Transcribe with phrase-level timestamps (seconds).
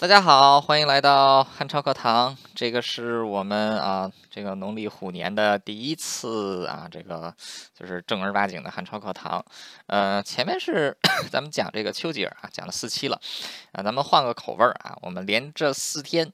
[0.00, 2.34] 大家好，欢迎来到汉超课堂。
[2.54, 7.34] 这个是我们啊，这个农历虎年的第一次啊，这个
[7.78, 9.44] 就是正儿八经的汉超课堂。
[9.88, 10.96] 呃，前面是
[11.30, 13.20] 咱们讲这个丘吉尔啊，讲了四期了
[13.72, 16.32] 啊，咱们换个口味儿啊，我们连着四天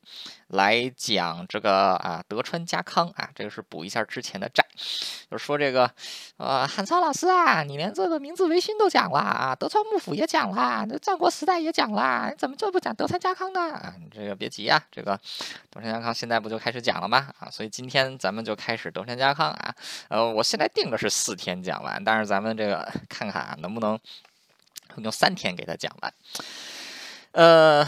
[0.48, 4.64] 来讲这个啊，德川家康啊，这个是补一下之前的债。
[5.30, 5.90] 就是说这个
[6.36, 13.72] 呃，汉超老师啊，你连这个明治维新都讲了啊，德川幕府也讲了，那战国时代也讲了，你怎么就不讲德川家康呢？
[13.72, 15.18] 啊，你这个别急啊，这个
[15.70, 17.28] 德川家康现在不就开始讲了吗？
[17.38, 19.74] 啊，所以今天咱们就开始德川家康啊。
[20.08, 23.98] 呃，我现在定的是四天讲完，但是咱们这个看看啊，能不能
[24.98, 26.14] 用三天给他讲完。
[27.32, 27.86] 呃，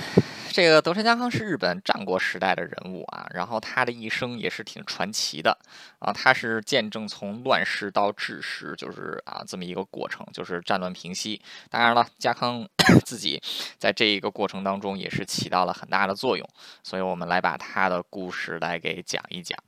[0.52, 5.56] 这个德川家康是日本战国时代的人物啊，然后他的一生也是挺传奇的
[5.98, 11.40] 啊，他是见证从乱世到治世，就是啊这么一个过程，就是战乱平息。
[11.70, 12.66] 当然了，家康
[13.04, 13.40] 自己
[13.78, 16.48] 在这一个过程当中也是起到了很大的作用，
[16.82, 19.58] 所以我们来把他的故事来给讲一讲。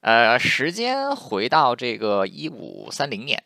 [0.00, 3.42] 呃，时间回到这个一五三零年。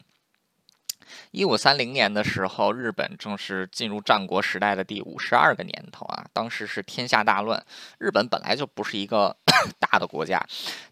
[1.35, 6.25] 一五三零年的时候，日本正是进入战国时代的第五十二个年头啊。
[6.33, 7.61] 当时是天下大乱，
[7.99, 9.37] 日本本来就不是一个
[9.81, 10.41] 大的国家，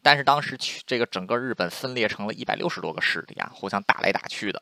[0.03, 4.61] 但是当时去这个整个日本分裂成了一百六十多个势力啊，互相打来打去的。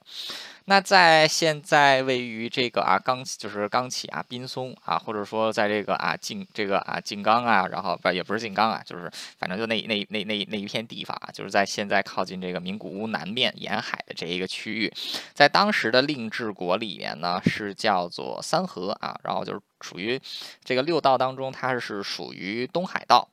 [0.66, 14.92] 那在现在位于这个啊冈就是冈崎啊滨松啊，或者说在这个啊静这个啊静冈啊，然后不也不是静冈啊，就是反正就那那那那那一片地方啊，就是在现在靠近这个名古屋南面沿海的这一个区域，
[15.34, 20.20] 在当当时的令制国里面呢是叫做三河啊，然后就是属于
[20.64, 23.28] 这个六道当中，它是属于东海道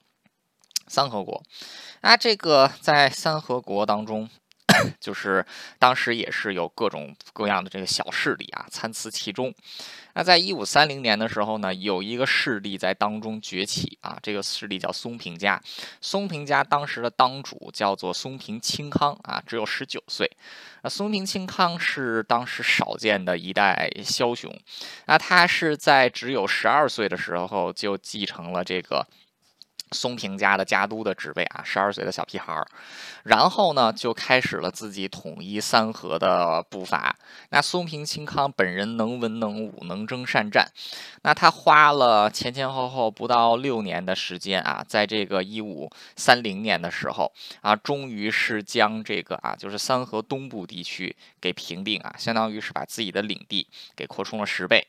[0.86, 1.42] 三河国
[2.02, 4.30] 啊，这个在三河国当中。
[5.00, 5.45] 就是
[5.80, 9.53] 当时也是有各种各样的这个小势力啊参差其中。
[10.14, 15.61] 那在一五三零年的时候呢，有一个势力在当中崛起啊，这个势力叫松平家。
[16.02, 20.27] 松平家当时的当主叫做松平清康啊，只有十九岁。
[20.82, 24.52] 那松平清康是当时少见的一代枭雄。
[25.05, 29.05] 那他是在只有十二岁的时候就继承了这个。
[29.92, 32.67] 松平家的家督的职位啊，十二岁的小屁孩儿，
[33.23, 37.15] 然后呢，就开始了自己统一三河的步伐。
[37.49, 40.67] 那松平清康本人能文能武，能征善战。
[41.23, 47.31] 那他花了前前后后不到六年的时间啊，在这个一五三零年的时候
[47.61, 54.86] 啊，终于是将这个啊，就是三河东部地区给平定啊，相当于是把自己的领地给扩充了十倍。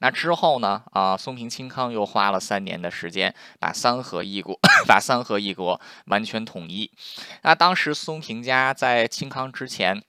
[0.00, 4.41] 那之后呢，啊，松平清康又花了三年的时间，把三河一
[4.86, 6.90] 把三河一国完全统一。
[7.42, 10.02] 那当时松平家在清康之前。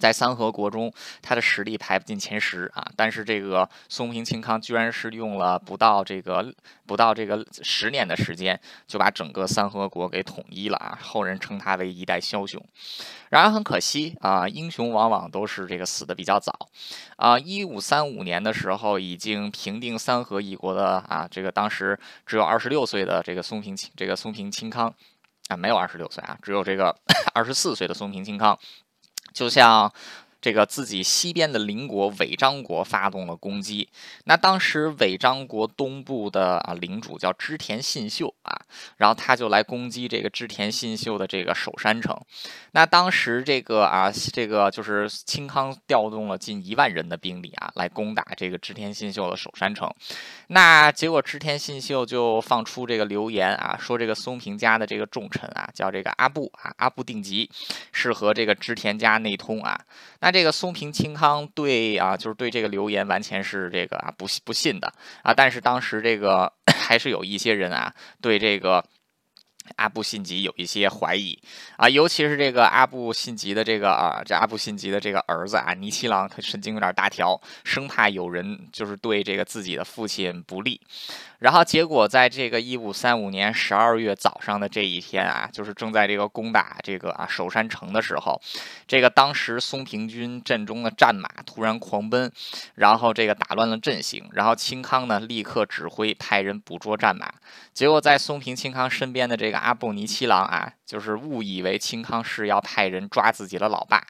[0.00, 0.90] 在三河国中，
[1.20, 2.84] 他的实力排不进前十啊！
[2.96, 6.52] 但是这个松平清康居然是用了不到这个
[6.86, 10.98] 不到这个十年的时间，就把整个三河国给统一了啊！
[11.02, 12.60] 后人称他为一代枭雄。
[13.28, 16.70] 然而很可惜啊，英雄往往都是这个死的比较早
[17.16, 17.38] 啊！
[17.38, 24.92] 一五三五年的时候，已经平定三河一国的啊，这个当时只有二十六岁的这个松平清这个松平清康
[25.48, 26.96] 啊，没有二十六岁啊，只有这个
[27.34, 28.58] 二十四岁的松平清康。
[29.32, 29.92] 就像。
[30.40, 33.88] 这个自己西边的邻国尾张国发动了攻击，
[34.24, 38.56] 那当时尾张国东部的啊领主叫织田信秀啊，
[38.96, 42.18] 然后他就来攻击这个织田信秀的这个守山城。
[42.72, 49.92] 那当时这个啊这个就是清康调动了近一万人的兵力啊来攻打这个织田信秀的守山城。
[50.48, 57.48] 那结果织田信秀就放出这个流言啊，说这个松平家的这个重臣啊叫这个阿部啊阿部定吉
[57.92, 59.78] 是和这个织田家内通啊。
[60.20, 64.92] 那这个松平清康对啊，就是对这个流言完全是这个啊不不信的
[65.22, 68.84] 啊，但是当时这个 还是有一些人啊对这个。
[69.76, 71.38] 阿布信吉有一些怀疑
[71.76, 80.80] 啊，尤其是这个阿布信吉的这个啊，这阿布信吉的这个儿子啊，尼七郎，他神经有点大条，生怕有人就是对这个自己的父亲不利。
[81.40, 88.38] 然后结果在这个一五三五年十二月早上的这一天啊，就是正在这个攻打这个啊守山城的时候，
[88.86, 92.30] 这个当时松平军阵中的战马突然狂奔，
[92.74, 97.32] 然后这个打乱了阵型，然后清康呢立刻指挥派人捕捉战马，
[97.72, 104.06] 结果在松平清康身边的这个阿布尼七郎啊，就是误以为清康是要派人抓自己的老爸，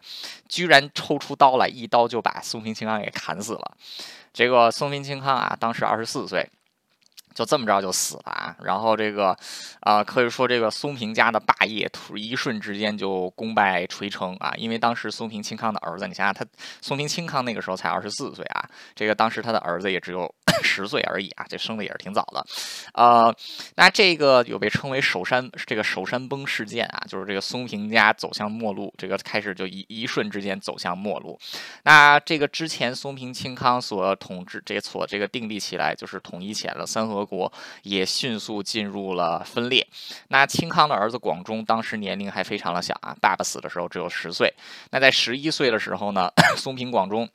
[0.49, 3.77] 居然抽出刀来一刀就把松平清康给砍死了。
[4.33, 6.51] 结果松平清康啊，当时二十四岁。
[7.35, 8.57] 就这么着就死了啊！
[8.63, 9.37] 然后这个，
[9.81, 14.53] 啊，可以说这个松平家的霸业，突一瞬之间就功败垂成啊！
[14.57, 16.45] 因为当时松平清康的儿子，你想想他，
[16.81, 20.33] 松平清康那个时候才二十四岁啊，这个当时他的儿子也只有
[20.63, 22.47] 十岁而已啊，这生的也是挺早的。
[22.95, 23.35] 呃，
[23.77, 31.39] 那这个有被称为首山这个首山崩事件啊，就是这个松平家走向末路，这个开始就一一瞬之间走向末路。
[31.85, 37.53] 那这个之前松平清康所统治这所这个订立起来就是统一起来了三河国，
[37.83, 39.87] 也迅速进入了分裂。
[40.29, 44.53] 那清康的儿子广忠当时年龄还非常的小啊，爸爸死的时候只有十岁。
[44.91, 47.29] 那在十一岁的时候呢， 松平广忠。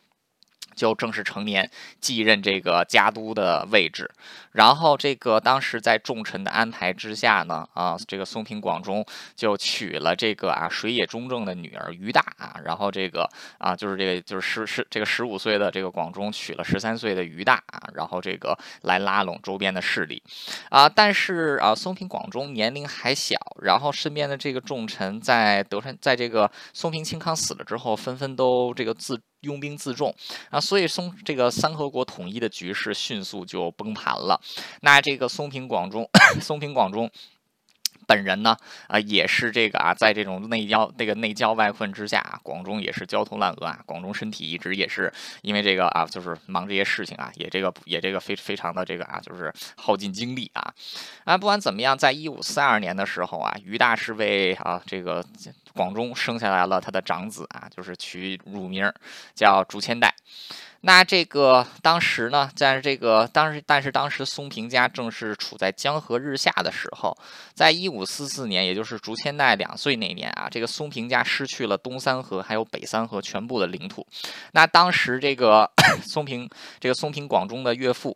[0.75, 1.69] 就正式成年，
[1.99, 4.09] 继任这个家督的位置。
[4.51, 9.05] 然后，这个当时在重臣的安排之下呢，啊，这个松平广忠
[9.35, 12.55] 就娶了这个啊水野忠正的女儿于大啊。
[12.63, 17.81] 然后这个啊，就是这个就是十十这个十五岁的这个广忠娶了十三岁的于大啊。
[17.95, 20.21] 然后这个来拉拢周边的势力
[20.69, 20.87] 啊。
[20.87, 29.19] 但是啊，松平广忠年龄还小，然后身边的这个重臣在德川在这个松平清康死了之后，纷纷都这个自。
[29.45, 30.13] 拥兵自重
[30.49, 34.39] 啊，所以松这个三合国统一的局势迅速就崩盘了。
[34.81, 36.09] 那这个松平广中，
[36.41, 37.09] 松平广中。
[38.07, 38.55] 本人呢，
[38.87, 43.79] 啊，也是这个啊，在这种内交、这个内交外困之下啊，广中也是焦头烂额啊。
[43.85, 45.11] 广中身体一直也是
[45.41, 50.73] 因为这个啊，就是忙这些事情啊，也这个也这个非非常的这个啊，就是耗尽精力啊。
[51.23, 55.25] 啊，不管怎么样，在一五四二年的时候啊，于大是为啊这个
[55.73, 58.91] 广中生下来了他的长子啊，就是取乳名
[59.33, 60.13] 叫竹千代。
[60.87, 67.17] 那这个当时呢，在这个当时，但是当时松平家正是处在江河日下的时候，
[67.55, 74.05] 在一五四四年，也就是竹千代两岁那年啊，这个松平家失去了东三河还有北三河全部的领土。
[74.51, 75.67] 那当时这个
[76.05, 76.47] 松平，
[76.79, 78.15] 这个松平广中的岳父。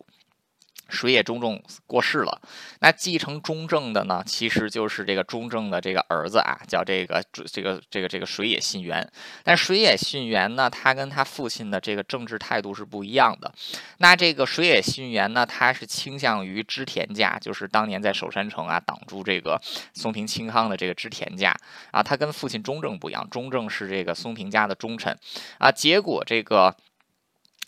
[0.89, 2.41] 水野忠正过世了，
[2.79, 9.09] 那继承中正的呢，其实就是这个中正的这个儿子啊，叫这个这个这个这个水野信元。
[9.43, 13.53] 但水野信元呢，他跟他父亲的这个政治态度是不一样的。
[13.99, 19.61] 那这个水野信元呢，他是倾向于织田家，就是当年在守山城啊挡住这个
[19.93, 21.55] 松平清康的这个织田家
[21.91, 22.01] 啊。
[22.01, 25.17] 他跟父亲中正不一样，中正是这个松平家的忠臣
[25.59, 25.71] 啊。
[25.71, 26.75] 结果这个。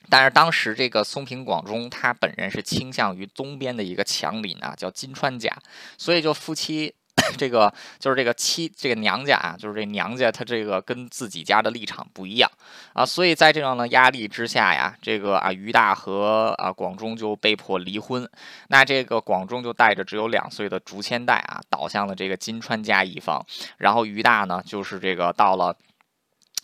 [0.09, 5.49] 但是当时这个松平广忠他本人是倾向于东边的一个强邻啊，叫金川家，
[5.97, 6.93] 所以就夫妻
[7.37, 12.49] 这个就是这个妻这个娘家啊，就是这娘家他这个跟自己家的立场不一样。
[12.93, 18.27] 啊，所以在这样的压力之下呀，这个啊于大和啊广忠就被迫离婚，
[18.69, 23.45] 那这个广忠就带着只有两岁的竹千代啊，倒向了这个金川家一方，
[23.77, 25.75] 然后于大呢就是这个到了。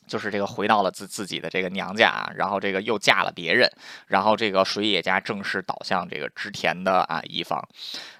[0.07, 3.69] 就是这个回到了自自己的这个娘家啊，然后这个又嫁了别人，
[4.07, 7.61] 然后这个水野家正式倒向这个织田的啊一方。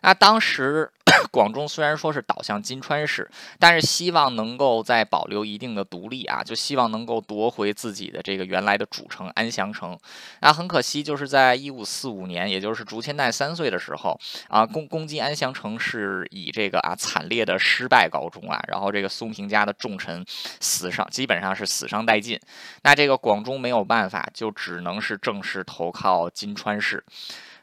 [0.02, 0.92] 那当时
[1.32, 3.30] 广中虽然说是倒向金川市，
[3.60, 9.98] 但是希望能够再保留一定的独立啊，就希望能够夺回自己的这个原来的主城安祥城。
[10.42, 14.20] 那很可惜，就是在一五四五年，也就是竹千代三岁的时候
[14.50, 20.26] 啊，攻攻击安祥城是以这个啊惨烈的失败告终啊，然后这个松平家的重臣
[20.60, 21.68] 死伤，基本上是。
[21.68, 22.40] 死伤殆尽，
[22.84, 27.04] 那这个广中没有办法，就只能是正式投靠金川市。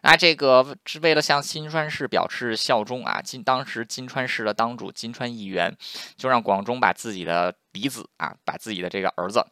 [0.04, 5.74] 那这个是为了向金川市表示效忠啊，金当时金川市的当主金川议员
[6.16, 9.46] 就让广中把自己的嫡子啊，把自己的这个儿子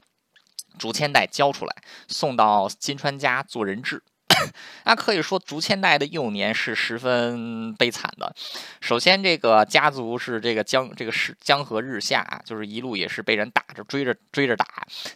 [0.78, 1.74] 竹千代交出来，
[2.06, 4.02] 送到金川家做人质。
[4.84, 8.34] 那可以说，竹千代的幼年是十分悲惨的。
[8.80, 14.66] 首先，这个家族是这个江这个是江河日下啊，就是一路也是被人打着追着追着打，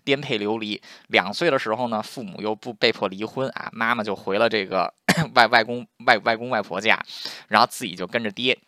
[0.04, 0.80] 颠沛流离。
[1.08, 4.92] 两岁的时候呢，父母又不被迫离婚啊，妈妈就回了这个
[5.34, 7.00] 外外公外外公外婆家，
[7.48, 8.58] 然后自己就跟着爹。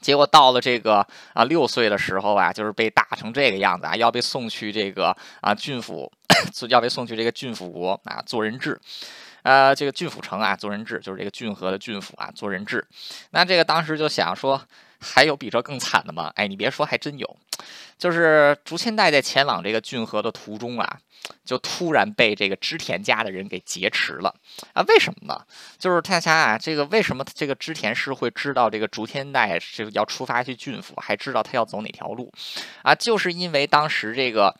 [0.00, 6.10] 结果到了这个啊六岁的时候啊，就是被打成这个样子啊，要被送去这个啊郡府，
[6.68, 8.80] 要被送去这个郡府国啊做人质。
[9.42, 12.84] 呃，这个郡府城啊，做人质就是这个郡河的郡府啊，做人质。
[13.30, 14.60] 那这个当时就想说，
[15.02, 16.32] 还有比这更惨的吗？
[16.36, 17.36] 哎，你别说，还真有。
[17.98, 20.98] 就是竹千代在前往这个郡河的途中啊，
[21.44, 24.34] 就突然被这个织田家的人给劫持了
[24.72, 24.82] 啊？
[24.88, 25.44] 为什么呢？
[25.78, 32.32] 就是他想啊，这个为什么这个织田氏会知道这个竹千代是要出发去郡府，还知道他要走哪条路
[32.82, 32.94] 啊？
[32.94, 34.56] 就是因为当时这个。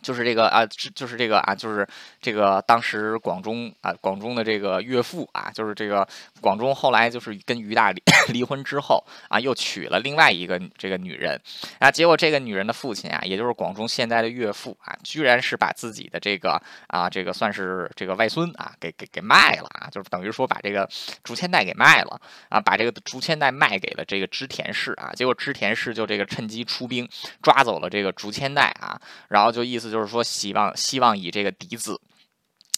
[0.00, 1.86] 就是这个啊，就是这个啊，就是
[2.20, 6.06] 这个当时广中啊，广中的这个岳父啊，就是这个
[6.40, 7.92] 广中后来就是跟于大
[8.28, 11.40] 离 婚之后啊，又娶了另外一个这个女人
[11.80, 20.88] 啊，结果这个女人的父亲啊，也就是广中现在的岳父啊，居然是把自己的这个啊，这个算是这个外孙啊，给给给卖了啊，就是等于说把这个
[21.24, 27.08] 竹千代给卖了啊，把这个竹千代卖给了这个织田氏啊，结果织田氏就这个趁机出兵
[27.42, 28.96] 抓走了这个竹千代啊，
[29.28, 29.87] 然后就意思。
[29.90, 32.00] 就是说，希望希望以这个嫡子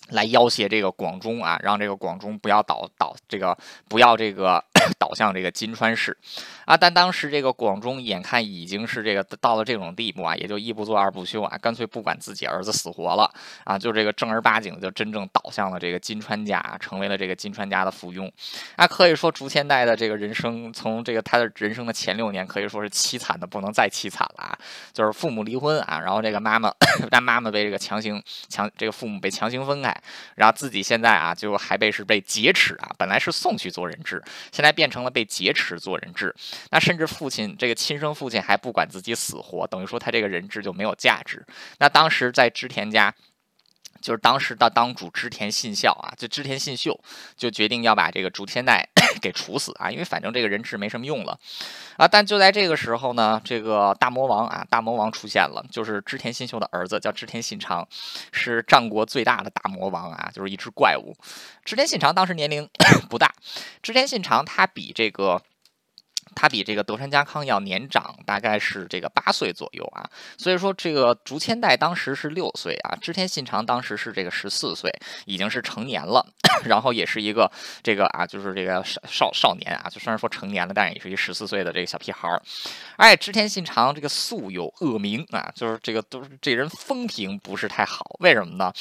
[0.08, 3.56] 来要挟这个广忠啊，让这个广忠不要倒倒这个
[3.88, 4.64] 不要这个
[4.98, 6.16] 倒向这个金川市
[6.64, 6.76] 啊。
[6.76, 13.30] 但当时这个广忠眼看已经是这个到了这种地步啊，也就一不做二不休啊，干脆不管自己儿子死活了
[13.64, 18.30] 啊，就这个正儿八经的就真正倒向了这个金川家，成为了这个金川家的附庸。
[18.76, 24.58] 啊，可以说竹千代的这个人生，从这个他的人生的前六年可以说是凄惨的不能再凄惨了啊，
[24.92, 26.72] 就是父母离婚啊，然后这个妈妈，
[27.10, 29.94] 但妈妈被这个强行强这个父母被强行分开。
[30.36, 34.22] 然后自己现在啊，就还被是被劫持啊，本来是送去做人质，
[34.52, 36.34] 现在变成了被劫持做人质。
[36.70, 41.44] 那甚至父亲这个亲生父亲还不管自己死活，等于说他这个人质就没有价值。
[41.78, 43.14] 那当时在织田家。
[44.00, 46.98] 就是当时的当主织田信孝啊，就织田信秀
[47.36, 48.88] 就决定要把这个竹千代
[49.20, 51.38] 给处死啊，因为反正这个人质没什么用了
[51.96, 52.08] 啊。
[52.08, 57.86] 但就在这个时候呢，这个大魔王啊，大魔王出现了，就是织田信秀的儿子，叫织田信长，
[58.32, 61.14] 是战国最大的大魔王啊，就是一只怪物。
[61.64, 62.68] 织田信长当时年龄
[63.10, 63.32] 不大，
[63.82, 65.42] 织田信长他比这个。
[66.34, 70.08] 他比这个德川家康要年长，大概是这个八岁左右啊。
[70.38, 74.90] 所以说，这个竹千代当时是六岁啊，织田信长当时是这个十四岁，
[75.26, 76.24] 已经是成年了，
[76.64, 77.50] 然后也是一个
[77.82, 82.40] 这个啊，就是这个少少少年啊，就虽然说成年了，但是也是一十四岁的这个小屁孩儿。
[82.96, 88.72] 哎，织田信长这个素有恶名啊，就是这个都是这人风评不是太好，为什么呢？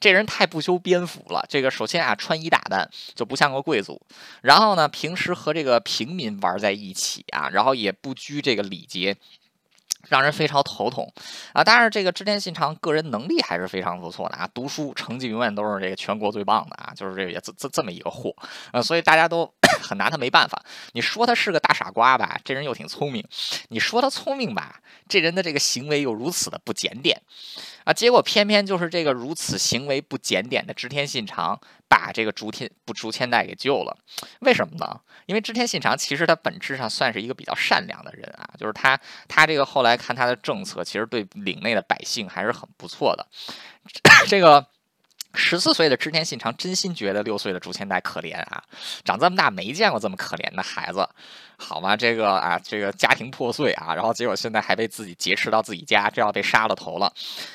[0.00, 1.44] 这人太不修边幅了。
[1.48, 4.00] 这个首先啊，穿衣打扮就不像个贵族，
[4.42, 6.93] 然后呢，平时和这个平民玩在一起。
[6.94, 9.16] 起啊，然后也不拘这个礼节，
[10.08, 11.12] 让人非常头痛
[11.52, 11.62] 啊。
[11.62, 18.34] 当然这个织田信长个人能力还是非常不错的啊，读书成绩永远都是这个全国最棒的啊，就是这个这这这么一个货
[18.72, 19.52] 啊，所以大家都
[19.82, 20.62] 很拿他没办法。
[20.92, 23.22] 你说他是个大傻瓜吧，这人又挺聪明；
[23.68, 27.20] 你说他聪明吧，这人的这个行为又如此的不检点。
[27.84, 33.96] 啊，结果偏偏就是这个如此行为不检点的织田信长，把这个竹天不竹千代给救了。
[34.40, 35.00] 为什么呢？
[35.26, 43.26] 因为织田信长其实他本质上算是一个比较善良的人啊，就是他他这个后来看他的政策，其实对领内的百姓还是很不错的。
[44.26, 44.66] 这个。
[45.34, 48.62] 十四岁的织田信长真心觉得六岁的竹千代可怜啊，
[49.04, 51.08] 长这么大没见过这么可怜的孩子，
[51.56, 51.96] 好吗？
[51.96, 57.12] 这个啊，这个家庭破碎啊，然后结果现在还被自己劫持到自己家，这要被杀了头了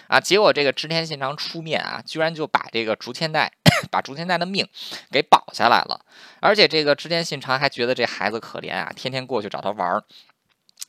[0.08, 0.20] 啊！
[0.20, 3.52] 结果这个织田信长出面啊，居然就把这个竹千代，
[3.90, 4.68] 把竹千代的命
[5.12, 6.00] 给保下来了，
[6.42, 10.04] 而且这个织田信长还觉得这孩子可怜啊，天天过去找他玩儿。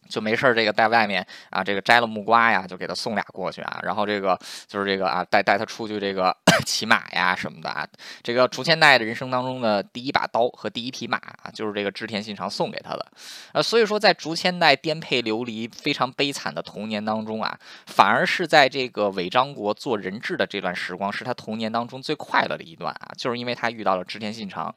[0.08, 3.78] 就没事儿，这个在外面啊，这个摘了木瓜呀，就给他送俩过去啊。
[3.84, 7.86] 然后这个就是这个啊，带带他出去这个 骑马呀什么的啊。
[8.22, 13.06] 这个竹千代的人生当中的第一把刀和第一匹马啊，就是这个织田信长送给他的。
[13.52, 24.74] 呃，所以说在竹千代颠沛流离、非常悲惨的童年当中啊，反而是在这个尾张国做人质的这段时光，是他童年当中最快乐的一段啊，就是因为他遇到了织田信长。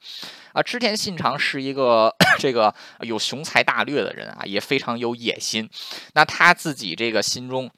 [0.53, 5.69] 啊，织田信长是一个 这个有雄才大略的人啊，也非常有野心。
[6.13, 7.69] 那他自己这个心中。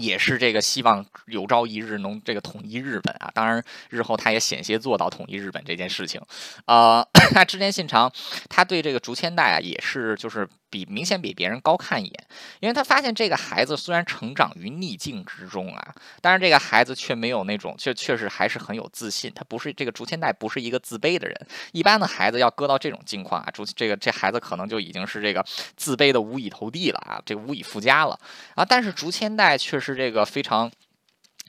[0.00, 6.20] 也是这个希望有朝一日能这个统一日本啊，当然日后他也险些做到统一日本这件事情，
[6.64, 8.10] 呃，那织田信长
[8.48, 12.26] 他对这个竹千代啊也是就是比明显比别人高看一眼，
[12.60, 25.44] 因为他发现这个孩子虽然成长于逆境之中啊，但是这个孩子却没有那种确确实还是很有自信，他不是这个竹千代不是一个自卑的人，一般的孩子要搁到这种境况啊，竹这个这孩子可能就已经是这个
[25.76, 28.18] 自卑的无以投地了啊，这个无以复加了。
[28.54, 29.89] 啊，但是竹千代却是。
[29.90, 30.70] 是这个非常，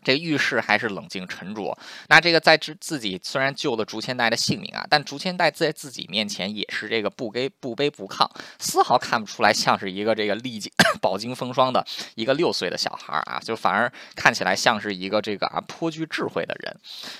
[0.03, 1.77] 这个遇事还是冷静沉着。
[2.09, 8.27] 那这个在自自己虽然救了竹千代的性命啊，但竹千代在自己面前也是这个不卑不卑不亢，
[8.59, 16.75] 丝毫看不出来像是一个这个历经饱经风霜的一个六岁的小孩啊，就反而看起来像是一个这个啊颇具智慧的人。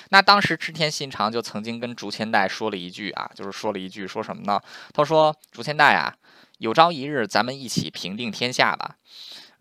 [0.09, 4.59] 那当时织田信长就曾经跟竹千代说了一句啊，就是说了一句说什么呢？
[4.93, 6.15] 他说：“竹千代啊，
[6.57, 8.95] 有朝一日咱们一起平定天下吧。”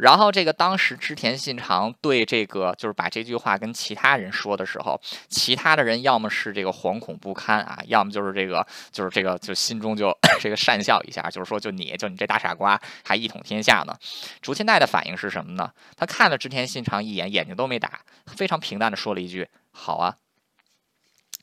[0.01, 13.95] 然后这个当时织田信长对这个就是把这句话跟其他人说的时候，其他的人要么是这个惶恐不堪啊，要么就是这个就是这个就心中就 这个讪笑一下，就是说就你就你这大傻瓜还一统天下呢。
[14.41, 15.71] 竹千代的反应是什么呢？
[15.97, 20.17] 他看了织田信长一眼，眼睛都没打，非常平淡的说了一句：“好啊。”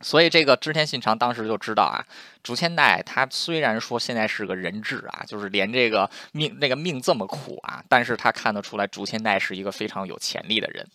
[0.01, 2.05] 所以这个织田信长当时就知道啊，
[2.43, 10.87] 竹千代他虽然说现在是个人质啊，就是连这个命那个命这么苦啊，但是他看得出来竹千代是一个非常有潜力的人。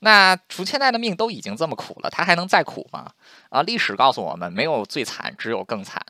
[0.00, 3.12] 那竹千代的命都已经这么苦了，他还能再苦吗？
[3.50, 6.04] 啊，历史告诉我们，没有最惨，只有更惨。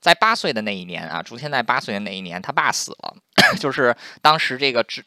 [0.00, 3.16] 在八岁的那一年啊，竹千代八岁的那一年，他爸死了，
[3.60, 5.04] 就是当时这个织。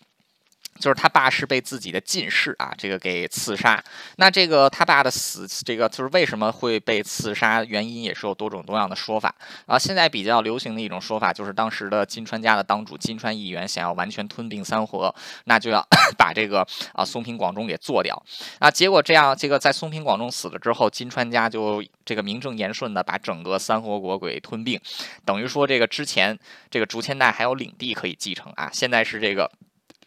[0.80, 3.82] 就是他爸是被自己的近视啊，这个给刺杀。
[4.18, 9.34] 那这个他爸的死，这个就是为什么会被刺杀，原因也是有多种多样的说法
[9.66, 9.78] 啊。
[9.78, 15.14] 现在比较流行的一种说法就是，当时的金川家的当主金川议员想要完全吞并三河，
[15.46, 15.86] 那就要
[16.18, 18.22] 把这个啊松平广忠给做掉
[18.60, 18.70] 啊。
[18.70, 24.80] 结果这样，这个在松平广忠死了之后，金川家就这个名正言顺的把整个三河国给吞并，
[25.24, 26.38] 等于说这个之前
[26.70, 29.50] 这个竹千代还有领地可以继承啊，现在是这个。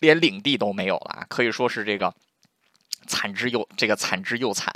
[0.01, 2.13] 连领地都没有了，可以说是这个
[3.07, 4.73] 惨之又这个惨之又惨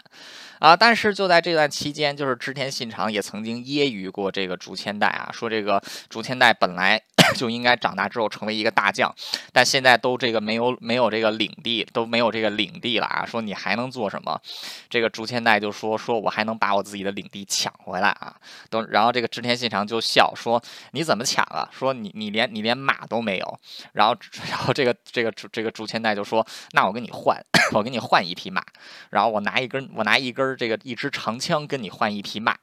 [0.58, 0.76] 啊！
[0.76, 7.02] 但是就在这段期间，就是织田信长也曾经揶揄过这个竹千代啊，说这个竹千代本来。
[7.34, 9.14] 就应该长大之后成为一个大将，
[9.52, 13.24] 但现在都这个没有没有这个领地，都没有这个领地了啊！
[13.26, 14.40] 说你还能做什么？
[14.88, 18.34] 这个竹千代就说：说我还能把我自己的领地抢回来啊！
[18.68, 21.68] 等然后这个织田信长就笑说：你怎么抢啊？
[21.72, 23.60] 说你你连你连马都没有。
[23.92, 24.16] 然后
[24.50, 27.40] 然后这个这个这个竹千代就说：那我跟你换，
[27.72, 28.62] 我跟你换一匹马。
[29.10, 32.56] 然后我拿一根我拿一根这个一支长枪跟你换一匹马。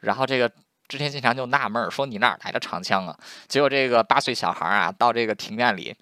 [0.00, 0.50] 然后这个。
[0.88, 5.96] 织田信长就纳闷说：“你哪来的长枪啊？”结果这个八岁小孩啊，到这个庭院里，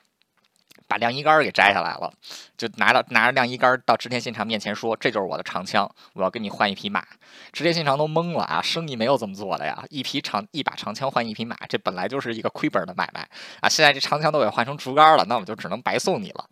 [0.89, 2.13] 把晾衣杆给摘下来了，
[2.57, 7.05] 就拿着拿着晾衣杆到织田信长面前说：“这就是我的长枪，我要跟你换一匹马。”
[7.53, 13.29] 织田信长都懵了啊，生意没有这么做的呀，一匹长一把长枪换一匹马，这本来就是一个亏本的买卖
[13.61, 13.69] 啊！
[13.69, 16.45] 现在这长枪都给换成竹竿了，那我就只能白送你了。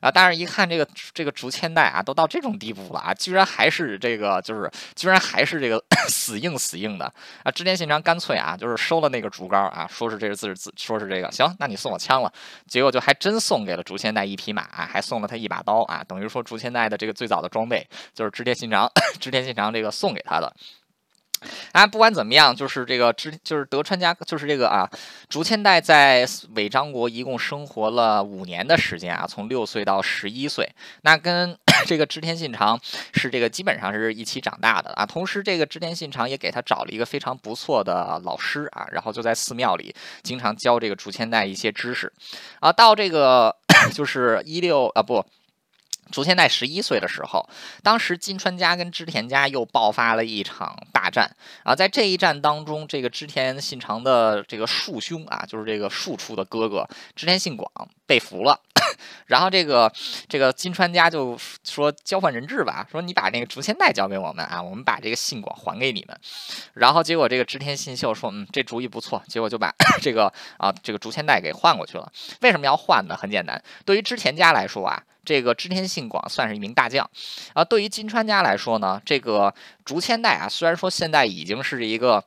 [0.00, 0.10] 啊！
[0.10, 7.50] 但是，一看这个这个竹千代啊，都到这种地步了啊，居然还是这个，就是居然还是这个 死硬死硬的啊！
[7.50, 12.32] 织田信长干脆啊，就是收了那个竹竿啊，说是这是自自，说是这个行，那你送我枪了。
[12.66, 20.54] 结果就还真送给了竹千代一匹马啊，还送了他一把刀啊，等于说竹千代的这个最早的装备就是织田信长 织田信长这个送给他的。
[21.72, 24.88] 啊，不管怎么样，就是这个织，就是德川家，就是这个啊，
[25.28, 30.68] 竹千代在尾张国一共生活了五年的时间啊，从六岁到十一岁，
[31.02, 32.80] 那跟 这个织田信长
[33.12, 35.04] 是这个基本上是一起长大的啊。
[35.04, 42.12] 同时，这个织田信长也给他找了一个非常不错的老师啊，然后就在寺庙里经常教这个竹千代一些知识
[42.60, 42.72] 啊。
[42.72, 43.54] 到这个
[43.92, 45.24] 就是一六啊不。
[46.14, 47.44] 竹千代十一岁的时候，
[47.82, 51.28] 当时金川家跟织田家又爆发了一场大战
[51.64, 57.68] 啊，在这一战当中，这个织田信长的这个庶兄啊，就是这个庶出的哥哥织田信广
[58.06, 58.60] 被俘了。
[59.26, 59.92] 然后这个
[60.28, 66.16] 这个金川家就说交换人质吧，说你把那个竹千代交给我们啊，我们把这个信广还给你们。
[66.74, 69.20] 然后结果这个织田信秀说，嗯，这主意不错。
[69.26, 72.12] 结果就把 这个啊这个竹千代给换过去了。
[72.42, 73.16] 为什么要换呢？
[73.16, 77.08] 很简单，对于织田家来说啊，这个织田信广算是一名大将
[77.52, 77.64] 啊。
[77.64, 82.24] 对于金川家来说呢，这个竹千代啊，虽然说现在已经是一个。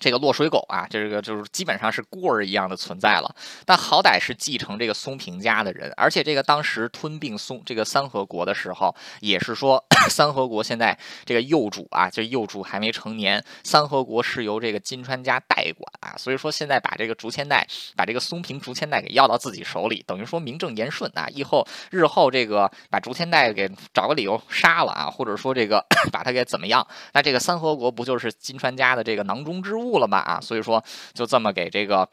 [0.00, 3.32] 这个落水狗啊，这个就是基本上是孤儿一样的存在了，
[3.66, 29.89] 但好歹是继承这个松平家的人，而且这个当时吞并松这个三河国的时候，也是说 三河国现在这个幼主啊，就幼主还没成年，三河国是由这个金川家代管啊，所以说现在把这个竹千代，把这个松平竹千代给要到自己手里，等于说名正言顺啊，以后日后这个把竹千代给找个理由杀了啊，或者说这个 把他给怎么样，那这个三河国不就是金川家的这个囊中之物？
[29.98, 32.08] 了嘛啊，所以说就这么给这个，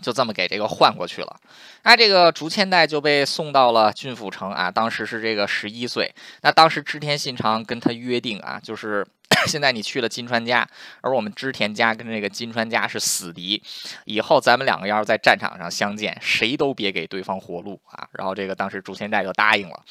[0.00, 1.36] 就这么给这个换过去了。
[1.82, 6.14] 那这个竹千代就被送到了郡府城啊，当时是这个十一岁。
[6.42, 9.06] 那当时织田信长跟他约定啊，就是
[9.48, 10.68] 现在你去了金川家，
[11.00, 13.62] 而我们织田家跟这个金川家是死敌，
[14.04, 18.06] 以后咱们两个要是在战场上相见，谁都别给对方活路啊。
[18.12, 19.82] 然后这个当时竹千代就答应了，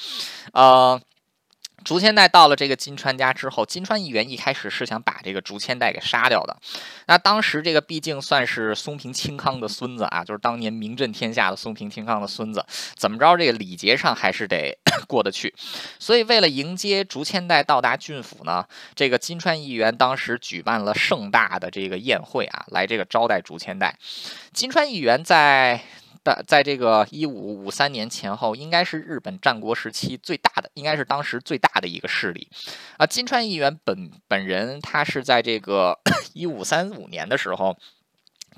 [0.54, 1.02] 呃。
[1.84, 6.56] 竹千代到了这个金川家之后，金川议员一开始是想把这个竹千代给杀掉的。
[7.08, 12.65] 那当时这个毕竟算是松平清康的孙子啊，就是当年名震天下的松平清康的孙子，
[12.96, 15.54] 怎么着这个礼节上还是得 过得去。
[16.00, 18.65] 所以为了迎接竹千代到达郡府呢，
[18.96, 23.98] 这个金川议员当时举办了盛大的这个宴会啊，来这个招待竹千代。
[24.54, 25.82] 金川议员在。
[26.23, 32.47] 在在这个一五五三年前后，应该是日本战国时期最大的，应该是当时最大的一个势力
[32.97, 33.05] 啊。
[33.05, 35.99] 金川议员本本人，他是在这个
[36.34, 37.75] 一五三五年的时候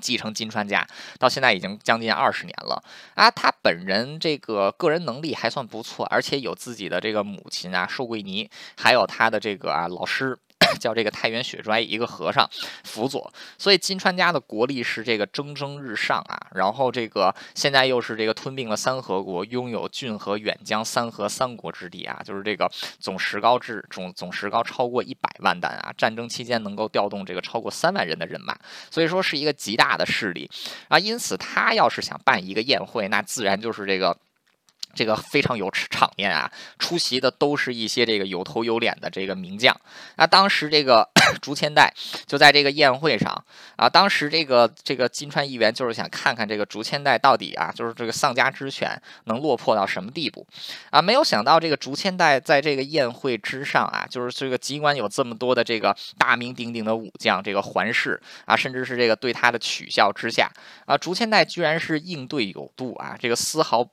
[0.00, 0.86] 继承金川家，
[1.18, 2.82] 到现在已经将近二十年了
[3.14, 3.30] 啊。
[3.30, 10.38] 他本人这个个人能力还算不错，而且有自己的这个母亲啊，寿桂尼，还有他的这个啊老师。
[10.80, 12.48] 叫这个太原雪拽一个和尚
[12.82, 16.46] 辅佐，所以金川家的国力是这个蒸蒸日上啊。
[16.54, 25.92] 然后这个现在又是这个吞并了三河国，拥有郡和远江三河三国之地啊，就是这个总石膏制总总石膏超过一百万担啊。
[25.96, 28.56] 战争期间能够调动这个超过三万人的人马，
[28.90, 30.50] 所以说是一个极大的势力
[30.88, 30.98] 啊。
[30.98, 34.16] 因此他要是想办一个宴会，那自然就是这个。
[34.94, 39.74] 这个非常有场面啊，出席的都是一些这个有头有脸的这个名将。
[40.16, 41.08] 那当时这个
[41.42, 41.92] 竹千代
[42.26, 43.44] 就在这个宴会上
[43.76, 50.46] 啊，当时这个这个金川议员就是想看看这个竹千代到底啊，就是这个丧家之犬能落魄到什么地步
[50.90, 51.02] 啊？
[51.02, 60.50] 没有想到这个竹千代在这个宴会之上啊，就是这个尽管有这么多的这个大名鼎鼎的武将这个环视啊，甚至是这个对他的取笑之下
[60.86, 63.88] 啊，竹千代居然是应对有度啊，这个丝毫。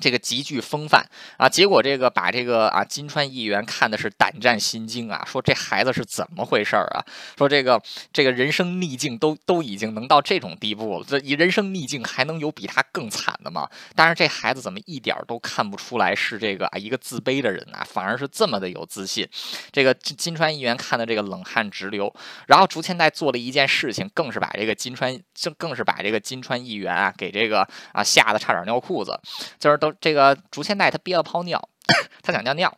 [0.00, 1.06] 这个极具风范
[1.38, 7.04] 啊，结果这个把这个啊金川议员看的是胆战心惊啊，说这孩子是怎么回事儿啊？
[7.38, 7.80] 说这个
[8.12, 13.68] 这个人生逆境都都已经能到这种地步了，这以人生逆境还能有比他更惨的吗？
[13.94, 19.28] 但是这孩子怎么一点都看不出来是这个啊一个自卑的人啊，反而是这么的有自信。
[19.70, 22.12] 这个金川议员看的这个冷汗直流，
[22.48, 29.16] 然后竹千代做了一件事情，更是把这个金川更更是把这个金川议员啊给这个啊吓得差点尿裤子，
[29.60, 29.78] 就是。
[29.84, 31.68] 都这个竹千代他憋了泡尿，
[32.22, 32.76] 他想尿尿，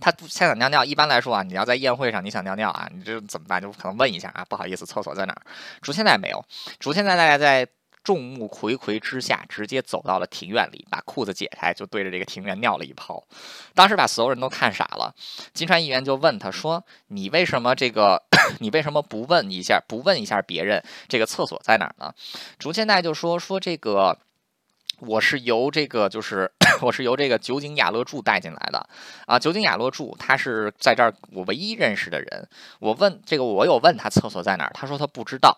[0.00, 0.84] 他不他想尿尿。
[0.84, 3.60] 一般来说啊，你要在宴会上你想尿尿啊，你这怎么办？
[3.62, 5.42] 就可能问一下啊，不好意思，厕所在哪儿？
[5.80, 6.44] 竹千代没有，
[6.78, 7.68] 竹千代大概在。
[8.02, 13.22] 众目睽睽之下，直接走到了庭院里，把裤子解开，就对着这个庭院尿了一泡。
[13.74, 15.14] 当时把所有人都看傻了。
[15.52, 18.22] 金川议员就问他说：“你为什么这个？
[18.60, 19.78] 你为什么不问一下？
[19.86, 22.10] 不问一下别人这个厕所在哪儿呢？”
[22.58, 24.16] 竹千代就说：“说这个。”
[25.00, 26.50] 我是由这个，就是
[26.82, 28.86] 我是由这个酒井雅乐助带进来的
[29.26, 29.38] 啊。
[29.38, 32.48] 酒井雅乐助他是在这儿我唯一认识的人。
[32.78, 35.56] 我问这个，我有问他厕所在哪儿，他说他不知道。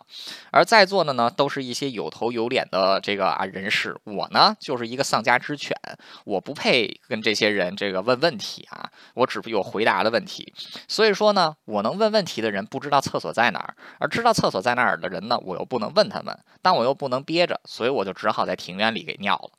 [0.50, 3.96] 而在座的呢，都是一些有头有脸的这个啊人士。
[4.05, 5.76] 我呢，就是一个丧家之犬，
[6.24, 8.88] 我不配跟这些人这个问问题啊。
[9.14, 10.52] 我只有回答的问题。
[10.88, 19.31] 所以说呢，我能问问题的人不知道厕所在哪儿，而知道厕所在哪儿的人呢，我又不能问他们，但我又不能憋着，所以我就只好在庭院里给尿。
[19.36, 19.50] 了，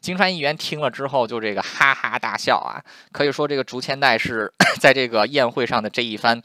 [0.00, 6.42] 金川议员听了之后就这个哈哈大笑啊，可以说这个竹千代是 在这个宴会上的这一番。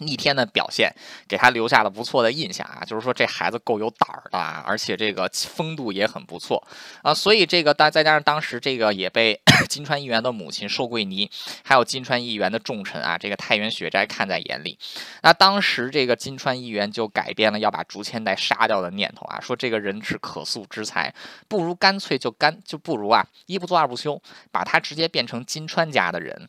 [0.00, 0.92] 逆天的表现
[1.28, 6.62] 给他留下了不错的印象啊，就是说这孩子够有胆儿的，而且这个风度也很不错
[7.02, 11.30] 啊，所以这个当再加上当时这个也被 金川议员的母亲寿桂妮，
[11.62, 14.78] 还有金川议员的重臣啊，这个太原雪斋看在眼里，
[15.22, 21.14] 那当时这个金川议员就改变了要把竹千代杀掉的念头啊，说这个人是可塑之才，
[21.46, 26.48] 不如干脆就干就不如啊一不做二不休，把他直接变成金川家的人。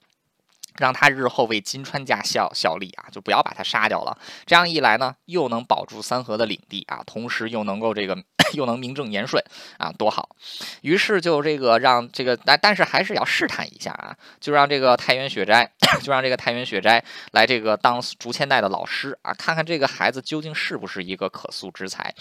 [0.81, 4.17] 让他日后为金川家效效力啊，就不要把他杀掉了。
[4.47, 8.17] 这样一来呢，又能保住三河的领地啊，同时又能够这个
[8.55, 9.41] 又能名正言顺
[9.77, 10.35] 啊，多好。
[10.81, 22.11] 于是就这个让这个但但是还是要试探一下啊，就让这个太原雪斋 就让这个太原雪斋来这个当竹千代的老师啊，看看这个孩子究竟是不是一个可塑之才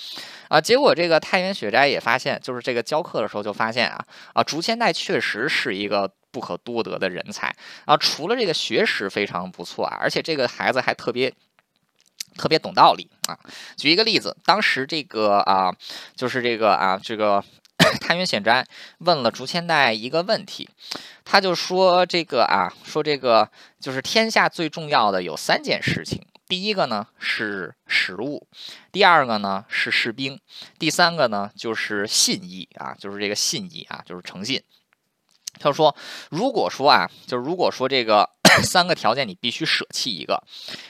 [0.48, 0.60] 啊。
[0.60, 6.12] 结果这个太原雪斋也发现，就是这个教课的时候就发现啊啊，竹千代确实是一个。
[6.30, 7.96] 不可多得的人才啊！
[7.96, 11.32] 除了这个学识非常不错啊，而且这个孩子还特别
[12.36, 13.38] 特别懂道理啊。
[13.76, 15.74] 举一个例子，当时这个啊，
[16.14, 17.42] 就是这个啊，这个
[18.00, 18.66] 太原显斋
[18.98, 20.68] 问了竹千代一个问题，
[21.24, 28.46] 他就说这个啊，说这个就是天下最重要的有三件事情，第一个呢是食物，
[28.92, 30.38] 第二个呢是士兵，
[30.78, 34.62] 第三个呢就是信义啊，就是这个信义啊，就是诚信。
[35.58, 35.94] 他说
[36.30, 38.30] ：“如果说啊，就是如果说这个
[38.64, 40.42] 三个条件你必须舍弃一个，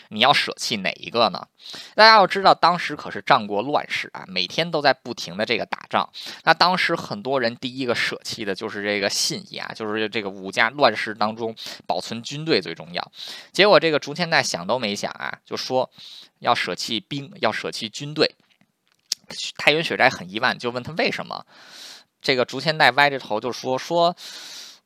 [0.08, 1.46] 你要舍弃哪一个呢？
[1.94, 6.08] 大家要知道，当时可是战国乱世啊，每天都在不停的这个打仗。
[6.44, 11.54] 那当时很多人第一个舍弃的就是这个信义啊，就是这个武家乱世当中
[11.86, 13.12] 保存军队最重要。
[13.52, 15.90] 结果这个竹千代想都没想啊，就说
[16.38, 18.36] 要舍弃兵，要舍弃军队。
[19.56, 21.44] 太原雪斋很疑问，就问他为什么？
[22.20, 24.14] 这个竹千代歪着头就说说。”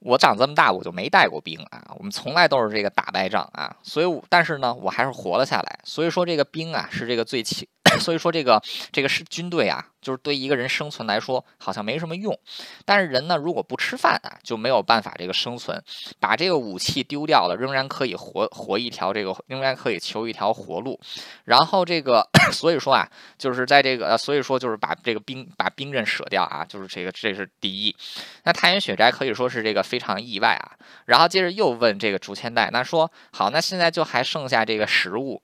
[0.01, 1.83] 我长这么大，我就没带过兵啊。
[1.97, 5.79] 我们从来都是这个打败仗啊，所以但是呢，我还是活了下来。
[5.83, 7.67] 所以说这个兵啊，是这个最轻。
[8.01, 12.37] 所以说这个这个是军队啊，就是对一个人生存来说好像没什么用。
[12.85, 15.83] 但是人呢，如果不吃饭啊，就没有办法这个生存。
[16.19, 20.99] 把这个武器丢掉了，仍然可以活活一条这个，仍然可以求一条活路。
[21.45, 27.95] 然后这个， 所以说啊，就是在这个，所以说就是把这个兵把兵刃舍掉啊，就是这个这是第一。
[28.45, 30.73] 那太原雪斋可以说是这个非常意外啊。
[31.05, 35.43] 然后接着又问这个竹千代，那说好，那现在就还剩下这个食物。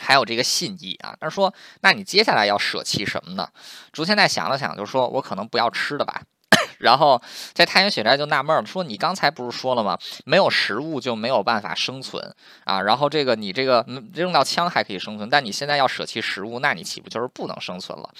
[0.00, 3.48] 还有这个信义啊，他说：“那你接下来要舍弃什么呢？”
[3.92, 6.22] 竹千代想了想，就说：“我可能不要吃的吧。
[6.80, 7.20] ”然后
[7.52, 9.98] 这太原雪斋就纳闷了，说你刚才不是说了吗？
[10.24, 12.34] 没有食物就没有办法生存
[12.64, 12.80] 啊。
[12.80, 13.84] 然后这个你这个
[14.14, 18.10] 扔掉枪还可以生存，但你现在要舍弃食物，那你岂不就是不能生存了？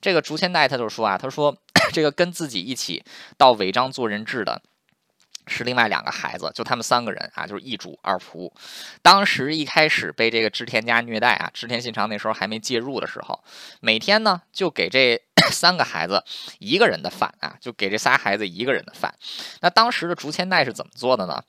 [0.00, 1.54] 这个竹千代他就说啊，他说
[1.92, 3.04] 这个跟自己一起
[3.36, 4.62] 到违章做人质的。
[5.46, 8.50] 是另外两个孩子，就他们三个人啊，就是一主二仆。
[9.02, 13.42] 当时一开始被这个织田家虐待啊，织田信长那时候还没介入的时候，
[13.80, 16.24] 每天呢就给这 三个孩子
[16.58, 19.14] 一个人的饭啊，就给这仨孩子一个人的饭。
[19.60, 21.42] 那当时的竹千代是怎么做的呢？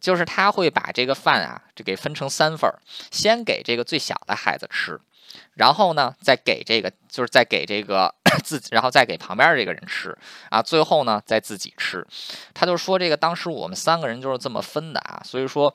[0.00, 2.80] 就是他会把这个饭啊，就给分成三份儿，
[3.10, 5.00] 先给这个最小的孩子吃。
[5.54, 10.16] 然后呢，再给这个，就是再给这个 自己，然后再给旁边这个人吃
[10.50, 12.06] 啊，最后呢，再自己吃。
[12.54, 15.74] 他就说这个当时我们三个人就是这么分的啊，所以说。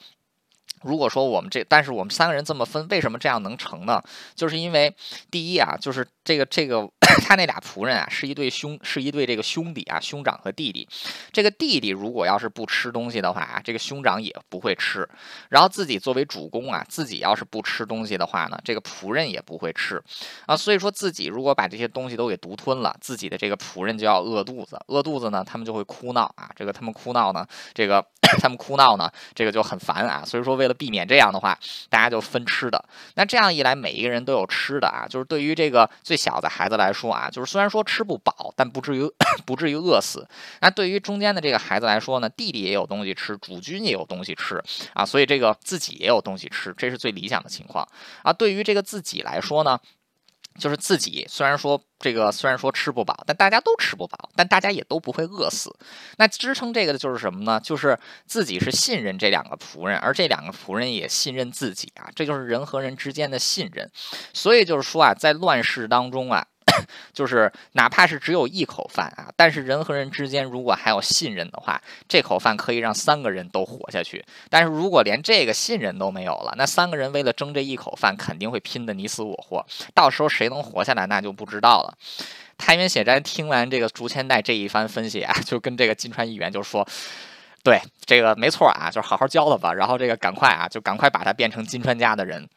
[0.84, 4.02] 如果说我们这，但是我们三个人这么分，为什么这样能成呢？
[4.36, 4.94] 就是因为
[5.30, 6.88] 第一啊，就是这个这个
[7.24, 10.88] 他那俩仆人啊，是一对兄，是一对这个兄弟啊，兄长和弟弟。
[11.32, 15.08] 这个弟弟如果要是不吃东西的话啊，这个兄长也不会吃。
[15.50, 20.02] 然后自己作为主公啊，自己要是不吃东西的话呢，这个仆人也不会吃
[20.46, 20.56] 啊。
[20.56, 26.50] 所以说自己如果把这些东西都给独吞了，自己的这个仆人就要饿肚子，饿肚子呢，他们就会哭闹啊。
[26.56, 28.06] 这个他们哭闹呢，这个
[28.40, 30.24] 他们哭闹呢，这个就很烦啊。
[30.26, 31.58] 所以说为了避免这样的话，
[31.90, 32.84] 大家就分吃的。
[33.16, 35.06] 那这样一来，每一个人都有吃的啊。
[35.10, 39.10] 就是对于这个最小的孩子来说啊，就是虽然说吃不饱，但不至于
[39.46, 40.28] 不至于饿死。
[40.62, 44.62] 那对于中间的这个孩子来说呢，弟弟也有东西吃，主君也有东西吃
[44.94, 47.88] 啊，所以这个自己也有东西吃，这是最理想的情况
[48.24, 48.32] 啊。
[48.32, 49.80] 对于这个自己来说呢。
[50.60, 55.74] 就是自己虽然说这个虽然说吃不饱，但大家都吃不饱，但大家也都不会饿死。
[56.18, 57.60] 那支撑这个的就是什么呢？
[57.60, 63.90] 就是自己是信任这两个仆人，而这两个仆人也信任自己啊，这就是人和人之间的信任。
[64.34, 66.46] 所以就是说啊，在乱世当中啊。
[67.14, 74.24] 就是哪怕是只有一口饭啊，但是人和人之间如果还有信任的话，这口饭可以让三个人都活下去。
[74.50, 79.66] 但是如果连这个信任都没有了，那三个人为了争这一口饭，肯定会拼得你死我活。
[79.94, 81.98] 到时候谁能活下来，那就不知道了。
[82.58, 86.88] 太原血斋听完这个竹千代这一番分析啊， 就跟这个金川议员就说
[87.64, 89.74] ：“对，这个没错啊，就好好教他吧。
[89.74, 92.48] 然后这个赶快啊，就赶快把他变成金川家的人。”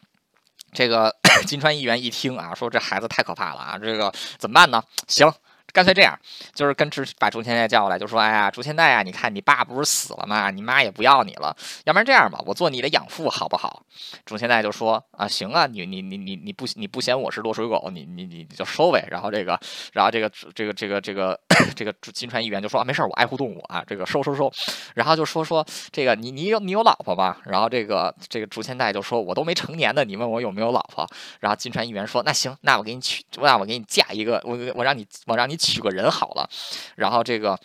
[0.75, 1.15] 这个
[1.47, 4.83] 金川议员一听啊，说这孩子太可怕了啊，这个怎么办呢？
[5.09, 5.33] 行。
[5.75, 6.17] 干脆这样，
[6.55, 10.49] 就是跟朱把朱千代叫过来，就说：“哎呀，朱千代啊，你看你爸不是死了吗？
[10.49, 13.83] 你妈也不要你了，要不然这样吧，我做你的养父好不好？”
[14.25, 19.59] 朱千代就说：“啊，行啊，你你你你你不你不嫌我是落水狗，你你你你就收呗。”然后这个，
[19.93, 21.41] 然后这个这个这个这个
[21.75, 24.53] 这个金川议员就说：“啊，没事，我爱护动物啊，这个收收收。”
[24.95, 27.37] 然后就说说这个你你有你有老婆吗？
[27.47, 31.05] 然后这个这个朱千代就说：“我都没成年的，你问我有没有老婆？”
[31.41, 36.49] 然后金川议员说：“那行，那我给你娶，那我给你嫁一个，我我让你我让你。”娶个人好了，
[36.97, 37.59] 然后这个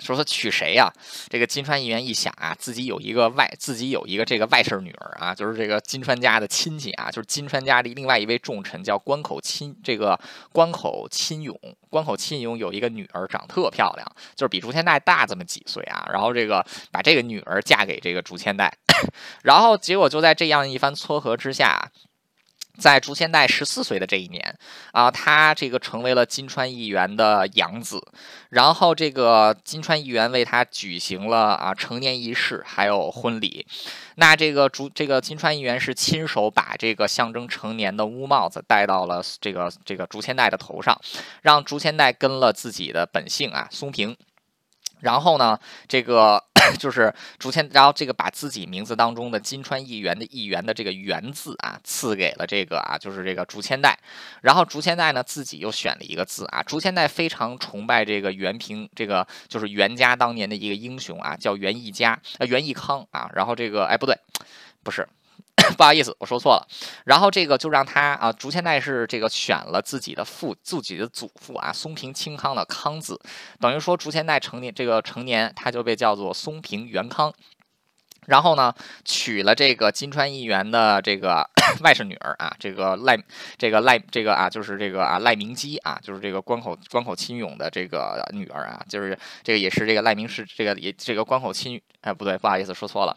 [0.00, 0.88] 说他娶谁呀？
[1.28, 10.18] 这个金川议员一想啊，自己有一个外，自己有一个这个外甥女儿啊，就是这个金川家的亲戚啊，就是金川家的另外一位重臣叫关口亲，这个
[10.52, 11.58] 关口亲勇，
[11.90, 16.08] 关口亲勇有一个女儿，长特漂亮，就是比竹千代大这么几岁啊。
[16.12, 18.72] 然后这个把这个女儿嫁给这个竹千代，
[19.42, 21.90] 然后结果就在这样一番撮合之下。
[22.78, 24.56] 在竹千代十四岁的这一年
[24.92, 28.00] 啊，他这个成为了金川议员的养子，
[28.50, 33.66] 然后这个金川议员为他举行了啊成年仪式，还有婚礼。
[34.14, 40.98] 那这个竹这个金川议员是亲手把这个象征成年的乌帽子戴到了这个这个竹千代的头上，
[41.42, 44.16] 让竹千代跟了自己的本姓啊松平。
[45.00, 46.42] 然后呢，这个
[46.78, 53.98] 就是竹千，然后这个把自己名字当中的金川议员的议员的这个“员”字啊，赐给了这个啊，就是这个竹千代。
[54.42, 56.62] 然后竹千代呢，自己又选了一个字啊。
[56.62, 63.30] 竹千代非常崇拜这个元平，这个就是袁家当年的一个英雄啊，叫袁义家，呃，袁义康啊。
[63.34, 64.18] 然后这个，哎，不对，
[64.82, 65.08] 不是。
[65.76, 66.66] 不好意思，我说错了。
[67.04, 73.20] 然后这个就让他啊，竹千代是这个选了自己的父，自己的祖父啊，松平清康的康字，
[73.60, 77.32] 等于说竹千代成年这个成年，他就被叫做松平元康。
[78.26, 78.74] 然后呢，
[79.06, 81.48] 娶了这个金川议员的这个
[81.80, 83.18] 外甥女儿啊，这个赖
[83.56, 93.16] 这个赖这个啊，就是这个啊赖明基啊，就是这个关口关口亲勇的这个女儿啊，就是这个也是这个赖明是这个也这个关口亲哎不对，不好意思说错了。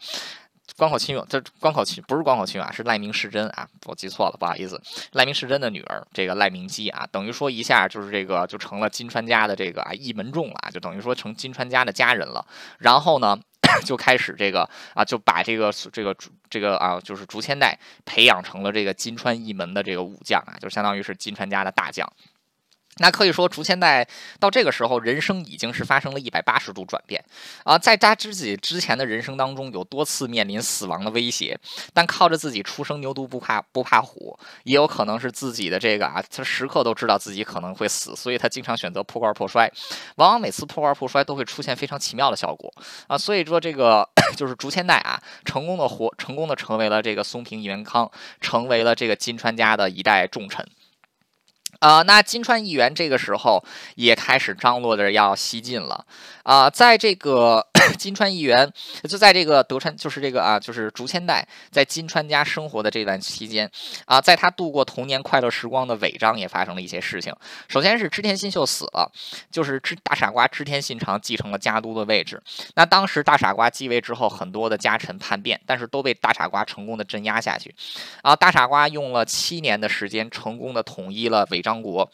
[0.76, 4.80] 关口亲勇，这关口亲不是关口亲勇啊，是赖明世真啊，我记错了，不好意思。
[5.12, 12.44] 赖明世真的女儿，这个赖明基啊，等于说一下就是这个就成了金川家的这个啊一门众了，就等于说成金川家的家人了。
[12.78, 13.38] 然后呢，
[13.84, 16.16] 就开始这个啊，就把这个这个
[16.48, 22.10] 这个啊，就是竹千代培养成了这个金川一门的这个武将啊，就相当于是金川家的大将。
[22.98, 24.06] 那可以说，竹千代
[24.38, 27.24] 到这个时候，人生已经是发生了一百八十度转变
[27.64, 27.78] 啊！
[27.78, 31.58] 在他自己之前的人生当中，有多次面临死亡的威胁，
[31.94, 39.72] 但靠着自己初生牛犊不怕不怕虎，也有可能是自己的这个啊，他时刻都知道自己可能会死，所以他经常选择破罐破摔，
[40.16, 42.70] 往往每次破罐破摔都会出现非常奇妙的效果
[43.06, 43.16] 啊！
[43.16, 50.68] 所以说，这个 就是竹千代啊，成功的活，成功的成为了这个松平元康，成为了这个金川家的一代重臣。
[51.82, 53.60] 呃，那金川议员这个时候
[53.96, 56.06] 也开始张罗着要西进了。
[56.42, 57.66] 啊，在这个。
[57.98, 58.72] 金川议员
[59.08, 63.68] 就在这个德川，就是这个啊，就是竹千代在金川家生活的这段期间
[64.06, 67.34] 啊，在他度过童年快乐时光的尾张也发生了一些事情。
[67.66, 69.10] 首先是织田信秀死了，
[69.50, 72.40] 就是织大傻瓜织田信长继承了家督的位置。
[72.76, 77.74] 那当时大傻瓜继位之后，很多的家臣叛变，但是都被大傻瓜成功的镇压下去。
[78.22, 82.08] 啊，大傻瓜用了七年的时间，成功的统一了尾张国。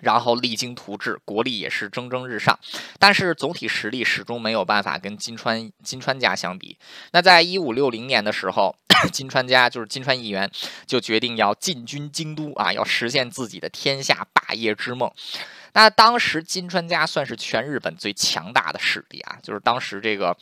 [0.00, 2.58] 然后励精图治，国力也是蒸蒸日上，
[2.98, 6.76] 但是总体实力始终没有办法跟金川金川家相比。
[7.12, 8.74] 那在一五六零年的时候，
[9.12, 10.50] 金川家就是金川议员
[10.86, 15.10] 就决定要进军京都啊，要实现自己的天下霸业之梦。
[15.74, 20.36] 那当时金川家算是全日本最强大的势力啊，就是当时这个。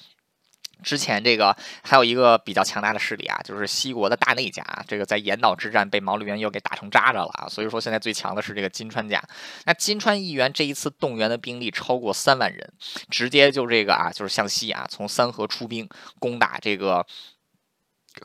[0.82, 9.22] 之前这个还有一个比较强大的势力啊，就是西国的大内家，这个在岩岛之战被毛利元又给打成渣渣了啊，所以说现在最强的是这个金川家。
[9.64, 12.72] 那金川议员这一次动员的兵力超过三万人，
[13.10, 17.06] 直接就这个啊，就是向西啊，从三河出兵攻打这个，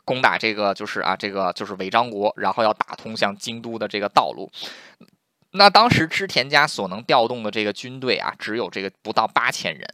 [0.04, 4.50] 攻打这个就是啊，这个就是尾张国，然后要打通向京都的这个道路。
[5.52, 9.86] 那当时织田家所能调动的这个军队啊，只有这个不到八千人，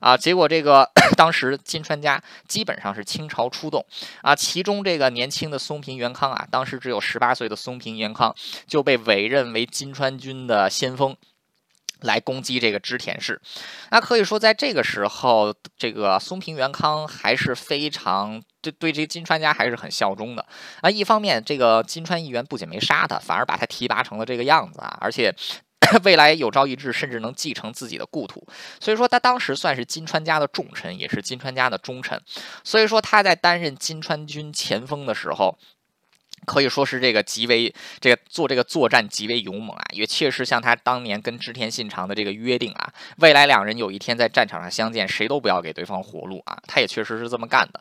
[0.00, 3.86] 啊，结果这个 当时金川家基本上是倾巢出动，
[4.22, 8.34] 啊，其中这个年轻的松平元康啊，当时只有十八岁的松平元康
[8.66, 11.16] 就被委任为金川军的先锋。
[12.04, 13.40] 来攻击这个织田氏，
[13.92, 20.46] 那可以说在这个时候，这个松平元康还是非常对对这个金川家还是很效忠的
[20.80, 20.88] 啊。
[20.88, 25.34] 一方面，这个金川议员不仅没杀他，反而把他提拔成了这个样子啊，而且
[26.04, 28.46] 未来有朝一日甚至能继承自己的故土。
[28.80, 32.18] 所以说，他当时算是金川家的重臣，也是金川家的忠臣。
[32.64, 35.58] 所以说，他在担任金川军前锋的时候。
[36.44, 46.58] 可以说是这个极为这个做这个作战极为勇猛啊，也确实像他当年跟织田信长的这个约定啊，未来两人有一天在战场上相见，谁都不要给对方活路啊。
[46.66, 47.80] 他也确实是这么干的。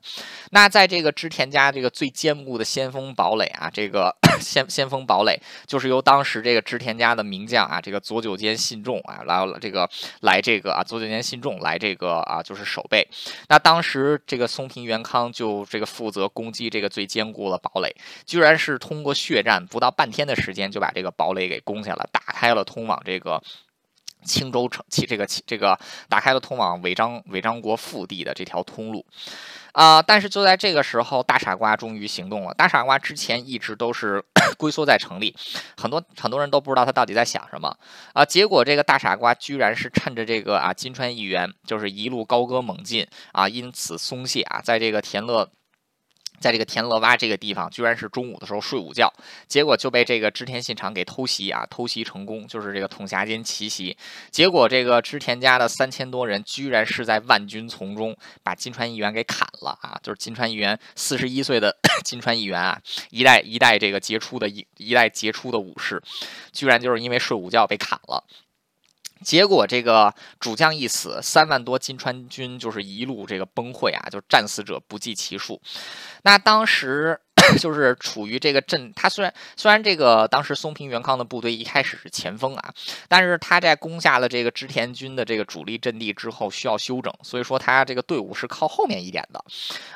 [0.51, 9.89] 那在这个织田家这个最坚固的先锋堡垒啊，这个 先先锋堡垒就是由当时这个织田家的名将啊，这个佐久间信重啊，来这个
[10.21, 13.07] 来这个啊佐久间信重来这个啊就是守备。
[13.49, 17.91] 那当时这个松平元康就这个负责攻击这个最坚固的堡垒，
[18.27, 18.50] 居然。
[18.51, 23.41] 但是通过血战，不到半天的时间就把这个堡垒给攻下了，打开了通往这个
[24.25, 29.05] 青州城，其这个这个打开了通往尾张尾张国腹地的这条通路
[29.71, 30.01] 啊！
[30.01, 32.53] 但是就在这个时候，大傻瓜终于行动了。
[32.53, 34.21] 大傻瓜之前一直都是
[34.57, 35.33] 龟缩在城里，
[35.77, 37.73] 很多很多人都不知道他到底在想什么
[38.13, 38.25] 啊！
[38.25, 45.49] 结果这个大傻瓜居然是趁着这个啊金川议员就是一路高歌猛进啊，因此松懈啊，在这个田乐。
[46.41, 49.13] 在这个田乐洼这个地方，居然是中午的时候睡午觉，
[49.47, 51.65] 结果就被这个织田信长给偷袭啊！
[51.69, 53.95] 偷袭成功，就是这个统辖间奇袭。
[54.31, 59.99] 结果这个织田家的三千多人，居然是在万军丛中把金川议员给砍了啊！
[60.01, 66.01] 就是金川议员四十一岁的 金川议员啊，一代一代这个杰出的一一代杰出的武士，
[66.51, 68.23] 居然就是因为睡午觉被砍了。
[69.23, 75.61] 结果这个主将一死，三万多金川军就是一路这个崩溃啊，就战死者不计其数。
[76.23, 77.21] 那当时。
[77.59, 82.73] 就是处于这个阵，他虽然虽然这个当时松平元康的部队一开始是前锋啊，
[83.07, 89.43] 但是他在攻下了这个织田军的这个主力阵地之后需要休整，所以说他这个队伍是靠后面一点的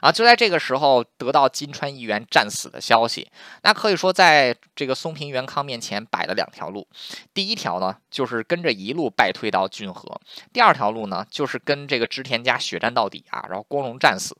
[0.02, 0.12] 啊。
[0.12, 3.28] 就在这个时候得到金川议员战死的消息，
[3.64, 6.88] 那可以说在这个松平元康面前摆了两条路，
[7.34, 10.20] 第一条呢就是跟着一路败退到骏河，
[10.52, 14.36] 第二条路呢就是跟这个织田家血战到底啊，然后光荣战死。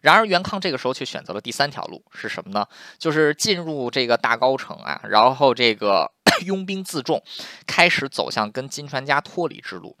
[0.00, 2.66] 然而，元康这个时候却选择了第三条路，是什么呢？
[2.98, 6.10] 就是进入这个大高城啊，然后这个
[6.46, 7.22] 拥兵自重，
[7.66, 9.96] 开始走向跟金川家脱离之路。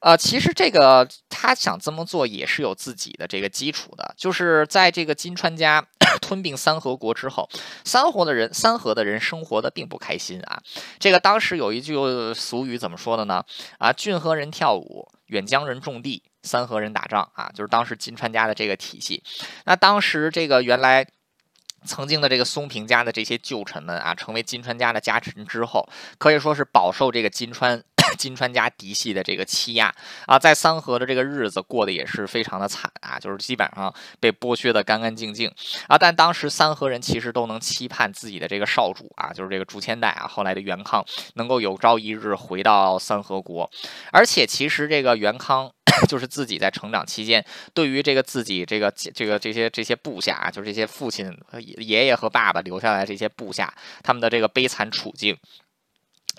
[0.00, 5.86] 呃，其实这个他想这么做也是有自己的这个基础的，就是在这个金川家
[6.22, 7.46] 吞并三河国之后，
[7.84, 10.58] 三河的人三河的人生活的并不开心啊。
[10.98, 11.94] 这个当时有一句
[12.32, 13.44] 俗语怎么说的呢？
[13.78, 16.22] 啊，郡河人跳舞，远江人种地。
[16.42, 19.22] 三河人打仗啊，就是当时金川家的这个体系。
[19.64, 21.06] 那当时这个原来
[21.86, 25.88] 曾经的这个松平家的这些旧臣们啊，成为金川家的家臣之后，
[26.18, 27.82] 可以说是饱受这个金川
[28.18, 29.94] 金川家嫡系的这个欺压
[30.26, 35.50] 啊，在三河的这个日子过得也是非常的惨啊，就是基本上被剥削的干干净净
[35.86, 35.96] 啊。
[35.96, 43.70] 但当时三河人其实都能期盼自己的这个少主啊，就是这个竹千代啊，后来的元康能够有朝一日回到三河国，
[44.12, 45.70] 而且其实这个元康。
[46.08, 51.36] 就是自己在成长期间，对于这个自己这个这个这些这些部下啊，就是这些父亲、
[51.78, 55.36] 爷爷和爸爸留下来这些部下，他们的这个悲惨处境。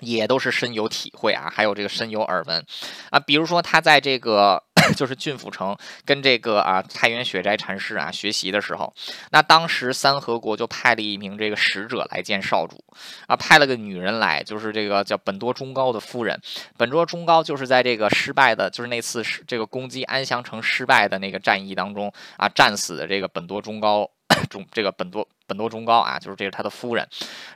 [0.00, 2.66] 也都是深有体会啊，还有这个深有耳闻
[3.10, 3.20] 啊。
[3.20, 4.60] 比如说他在这个
[4.96, 8.92] 就是郡府城跟这个啊太原雪斋禅师啊学习的时候，
[9.30, 12.82] 那当时三河国就派了一名这个使者来见少主
[13.26, 16.40] 啊，派了个女人来，就是这个叫本多忠高的夫人。
[16.76, 24.08] 本多忠高就是在这个失败的，就是那次这个攻击安乡城失败的那个战役当中啊战死的这个本多忠高
[24.48, 25.26] 中这个本多。
[25.44, 27.06] 本多忠高啊，就是这是他的夫人，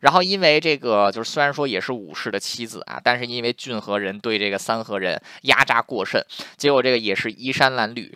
[0.01, 6.23] 然后因为这个就是虽然说也是武士的妻子啊，但是因为骏河人对这个三河人压榨过甚，
[6.59, 8.13] 结果这个也是衣衫褴褛。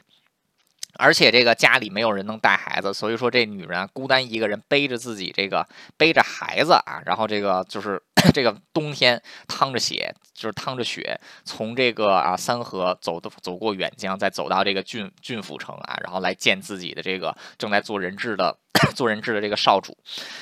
[1.01, 8.01] 而且这个家里没有人能带孩子，所以说这女人孤单一个人背着自己这个背着孩子啊，然后这个就是
[8.35, 18.57] 这个冬天淌着血，就是淌着血，从这个啊三河走的走过远江，再走到这个郡郡府城啊，然后来见自己的这个正在做人质的
[18.95, 19.97] 做人质的这个少主。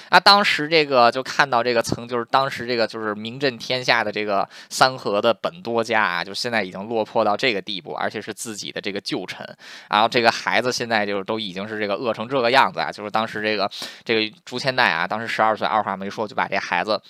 [0.09, 9.47] 啊，当时这个就看到这个曾就是当时这个就是名震天下的这个三河的本多家啊，就现在已经落魄到这个地步，而且是自己的这个旧臣，
[9.91, 10.33] 然后这个。
[10.39, 12.93] 孩子现在就是都已经是这个饿成这个样子啊！
[12.93, 13.68] 就是当时这个
[14.05, 17.01] 这个朱千代啊，当时十二岁，二话没说就把这孩子。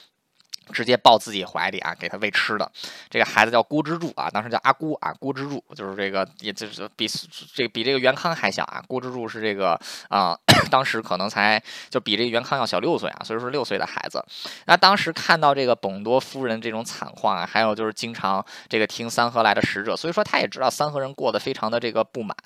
[0.73, 2.71] 直接抱自己怀里啊，给他喂吃的。
[3.11, 7.09] 这个孩子叫郭之助啊，当时叫阿孤啊，郭之助就是这个，也就是比
[7.55, 8.83] 这个比这个元康还小啊。
[8.87, 10.39] 郭之助是这个啊，
[10.71, 14.25] 当时可能才就比这个元康要小六岁啊，所以说六岁的孩子。
[14.66, 22.37] 那当时看到这个本多夫人这种惨况啊，还有就是经常这个听三河来的使者，所以说他也知道三河人过得非常的这个不满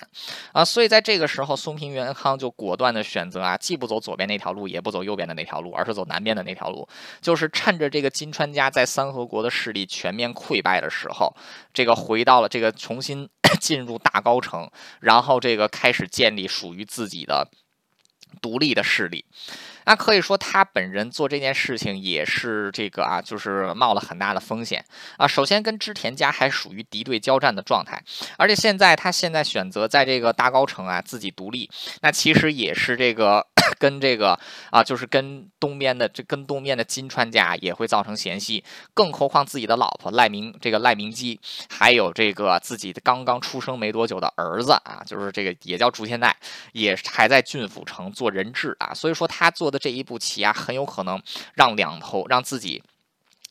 [0.53, 6.87] 啊，所以在这个时候，松平元康就果断的选择啊，既不走左边那条路，也不走右边的那条路，而是走南边的那条路，
[7.21, 8.12] 就是趁着这个。
[8.13, 11.35] 金川家在三河国的势力全面溃败的时候，
[11.73, 13.27] 这个回到了这个重新
[13.59, 14.69] 进入大高城，
[15.01, 17.49] 然后这个开始建立属于自己的
[18.41, 19.25] 独立的势力。
[19.85, 24.83] 那可以说，他本人做这件事情也是这个啊，就是冒了很大的风险
[25.17, 25.27] 啊。
[25.27, 28.01] 首先，跟织田家还属于敌对交战的状态，
[28.37, 31.69] 而且现在他现在选择在这个大高城啊自己独立，
[32.01, 33.47] 那其实也是这个。
[33.79, 34.37] 跟这个
[34.71, 38.61] 啊，就是跟东边的这跟东边的金川家也会造成嫌隙，
[38.93, 46.35] 更何况自己的老婆赖明这个赖明基，还有这个自己的刚刚出生没多久的儿子啊，就是这个也叫竹千代，
[46.73, 51.21] 也还在郡府城做人质啊，所以说他做的这一步棋啊，很有可能
[51.55, 52.81] 让两头让自己。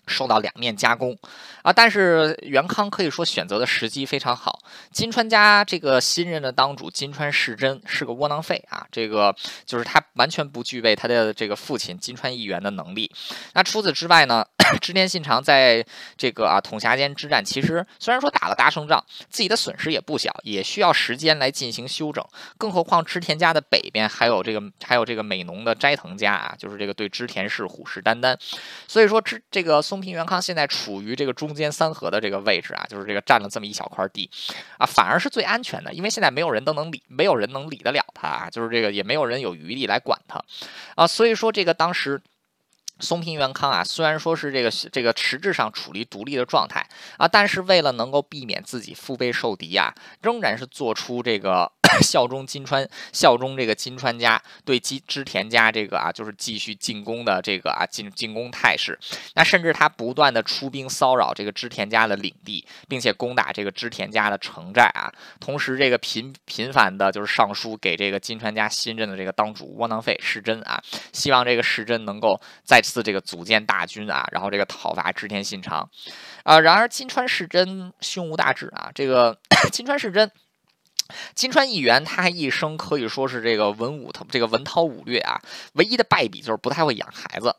[0.07, 1.16] 受到两面夹攻
[1.62, 1.72] 啊！
[1.72, 4.59] 但是元康可以说选择的时机非常好。
[4.90, 9.34] 金川家这个新任的当主金川世真是个窝囊废啊，这个
[9.64, 13.11] 就是他完全不具备他的这个父亲金川议员的能力。
[13.55, 14.44] 那除此之外呢，
[14.82, 15.86] 织田信长在
[16.16, 22.24] 这个啊统辖间之战，其实虽然说打了大胜仗，自己的损失也不小，也需要时间来进行休整。
[22.59, 28.36] 更何况织田家的北边还有这个还有这个美浓的斋藤家啊，就是这个对织田氏虎视眈眈。
[28.88, 29.80] 所以说织这个。
[29.93, 34.30] 松平元康现在处于这个中间三河的这个位置啊，就是这个占了这么一小块地
[34.78, 40.43] 啊，反而是最安全的，因为现在没有人都能理，没有人能理得了他啊，就是这个也没有人有余力来管他
[40.95, 42.22] 啊，所以说这个当时。
[43.03, 46.86] 松平元康啊，虽然说是这个这个实质上处于独立的状态
[47.18, 49.92] 啊，但是为了能够避免自己腹背受敌啊，
[50.22, 58.98] 仍然是做出这个 效忠金川、效忠这个金川家对织织田家这个啊，就是继续进攻的这个啊进进攻态势。
[59.34, 70.80] 那甚至他不断的出兵骚扰这个织田家的领地，并且攻打这个织田家的城寨啊，同时这个频频繁的就是上书给这个金川家新任的这个当主窝囊废世真啊，
[71.12, 75.88] 希望这个世真能够再自这个组建大军啊，然后这个讨伐织田信长，
[76.45, 79.38] 啊，然而金川世真胸无大志啊，这个
[79.72, 80.30] 金川世真。
[81.34, 85.40] 金川议员，他一生可以说是这个文武这个文韬武略啊，
[85.74, 87.54] 唯一的败笔就是不太会养孩子。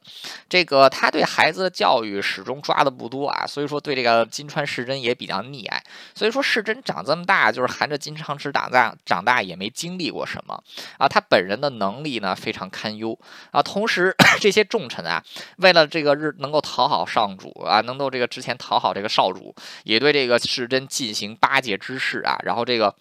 [0.50, 5.84] 这个他对孩子的教育始终抓的不多啊，所以说对这个金川世真也比较溺爱。
[6.16, 10.62] 所以说世真长这么大，就是含着金汤匙长大，长大也没经历过什么
[10.98, 11.08] 啊。
[11.08, 13.18] 他本人的能力呢非常堪忧
[13.52, 13.62] 啊。
[13.62, 15.24] 同时 这些重臣啊，
[15.58, 22.96] 为了这个日能够讨好上主啊，能够这个之前讨好这个少主，也对这个世真进行巴结之事啊，然后这个。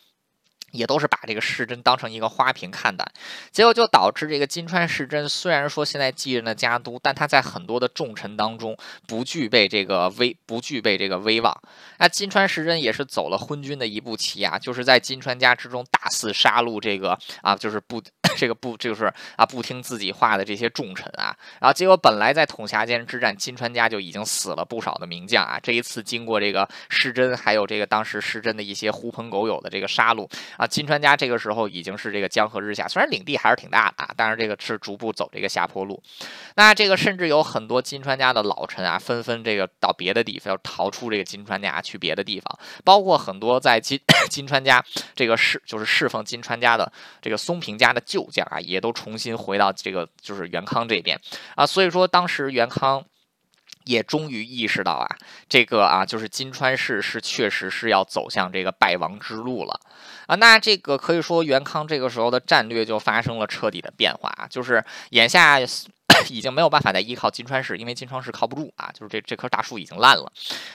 [0.72, 3.06] 也都是把这个世珍当成一个花瓶看待，
[3.52, 11.56] 结果就导致这个金川世珍虽然说现在继任了家督，但他在很多的重臣当中不具备这个威，不具备这个威望。
[11.98, 18.02] 那金川世珍也是走了昏君的一步棋啊，就是在金川家之中大肆杀戮这个啊，就是不。
[18.36, 25.58] 这个不就是啊不听自己话的这些重臣啊，然后结果本来在统辖间之战，金川家就已经死了不少的名将啊。
[25.62, 36.02] 这一次经过这个失真，还有这个当时失真的一些狐朋狗友的这个杀戮啊，金川家这个时候已经是这个江河日下，虽然领地还是挺大的啊，但是这个是逐步走这个下坡路。
[36.56, 44.82] 那这个甚至有很多金川家的老臣啊，纷纷这个到别的地方要逃出这个金川家去别的地方，包括很多在金 金川家
[45.14, 48.21] 这个侍就是侍奉金川家的这个松平家的旧。
[48.30, 51.18] 将啊，也都重新回到这个就是元康这边
[51.56, 53.04] 啊，所以说当时元康
[53.84, 55.08] 也终于意识到啊，
[55.48, 59.80] 这个啊就是金川氏是确实是要走向这个败亡之路了
[60.26, 60.34] 啊。
[60.36, 65.58] 那这个可以说元康这个时候的战略就发生了彻底的变化啊，就是眼下
[66.28, 70.32] 已经没有办法再依靠金川氏，因为金川氏靠不住啊，就是这这棵大树已经烂了。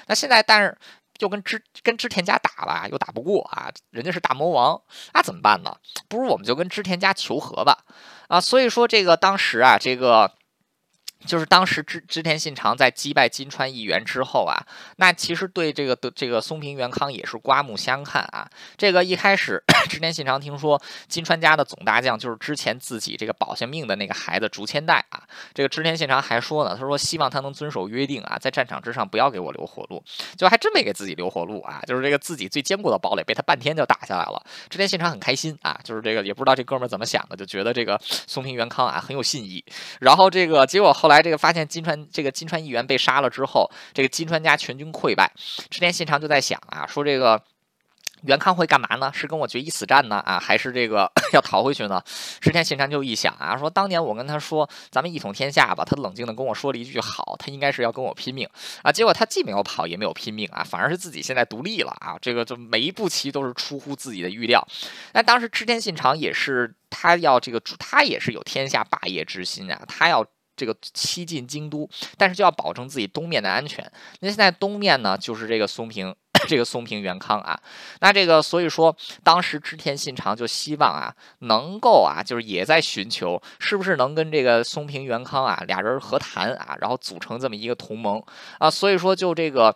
[0.07, 0.77] 那现在但是。
[1.17, 4.81] 就跟织跟织田家打吧，又打不过啊，人家是大魔王，
[5.13, 5.75] 那怎么办呢？
[6.07, 7.85] 不如我们就跟织田家求和吧，
[8.27, 10.31] 啊，所以说这个当时啊，这个。
[11.27, 14.55] 就是当时织织田信长在击败金川议员之后啊，
[14.95, 18.49] 那其实对这个的这个松平元康也是刮目相看啊。
[18.77, 25.21] 这个一开始 织田信长听说金川家的总大将就是之前自己这个保下命的那个孩子竹千代啊，
[25.53, 30.01] 这个织田信长还说呢，他说希望他能遵守约定啊，在战场之上不要给我留活路，
[30.37, 34.39] 就还真没给自己留活路啊，就是这个自己最坚固的堡垒被他半天就打下来了。
[34.69, 39.63] 织田信长很开心啊，就是这个也不知道这哥们怎么想的，就觉得这个松平元康啊很有信义，
[39.99, 41.07] 然后这个结果后。
[41.07, 45.31] 来来这个发现金川这个金川议员被杀了之后，这个金川家全军溃败，
[45.69, 47.41] 织田信长就在想啊，说这个
[48.23, 49.11] 元康会干嘛呢？
[49.13, 50.17] 是跟我决一死战呢？
[50.25, 52.01] 啊，还是这个 要逃回去呢？
[52.39, 58.49] 织田信长就一想啊，说当年我跟他说咱们一统天下吧，他冷静的跟我说了一句好，他应该是要跟我拼命
[58.81, 58.91] 啊。
[58.91, 62.17] 结果他既没有跑，也没有拼命啊，反而是自己现在独立了啊。
[62.19, 64.67] 这个就每一步棋都是出乎自己的预料。
[65.13, 70.25] 那当时织田信长也是他要这个，他也是有天下霸业之心啊，他要。
[70.57, 71.87] 这个西进京都，
[72.17, 73.89] 但是就要保证自己东面的安全。
[74.19, 76.13] 那现在东面呢，就是这个松平，
[76.49, 77.57] 这个松平元康啊。
[78.01, 78.93] 那这个所以说，
[79.23, 88.21] 当时织田信长就希望啊，能够啊，就是也在寻求，是不是能跟这个松平元康啊俩人和谈啊，然后组成这么一个同盟
[88.57, 88.69] 啊。
[88.69, 89.75] 所以说，就这个。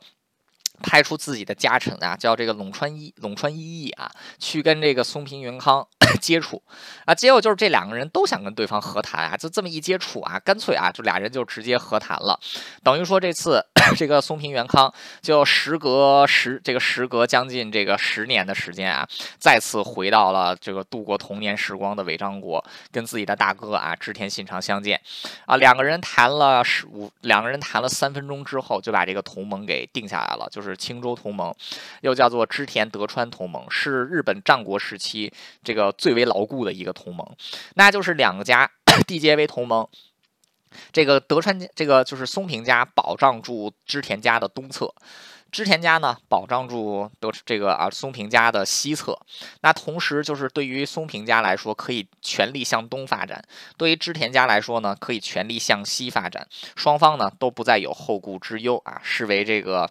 [0.81, 5.87] 派出自己的家臣啊，叫这个陇川一陇川一义啊，去跟这个松平元康
[6.19, 6.61] 接触
[7.05, 7.13] 啊。
[7.13, 12.39] 结果就是这两个人都想跟对方和谈啊，就这么一接触啊，干脆啊，就俩人就直接和谈了。
[12.83, 13.63] 等于说这次
[13.95, 19.07] 这个松平元康就时隔十这个时隔将近这个十年的时间啊，
[19.39, 24.99] 再次回到了这个度过童年时光的尾张国，跟自己的大哥啊织田信长相见
[25.45, 25.57] 啊。
[25.57, 30.70] 两个人谈了十五，两个人谈了三分钟之后，就把这个同盟给定下来了，就是。
[30.75, 31.53] 青州同盟，
[32.01, 35.31] 又叫做织田德川同盟，是日本战国时期
[35.63, 37.25] 这个最为牢固的一个同盟。
[37.75, 38.69] 那就是两个家
[39.07, 39.87] 缔结为同盟，
[40.91, 44.93] 这个德川这个就是松平家保障住织田家的东侧，
[45.51, 49.17] 织田家呢保障住德这个啊松平家的西侧。
[49.61, 53.41] 那同时就是对于松平家来说，可以全力向东发展；
[53.77, 56.47] 对于织田家来说呢，可以全力向西发展。
[56.75, 59.89] 双方呢都不再有后顾之忧啊，视为这个。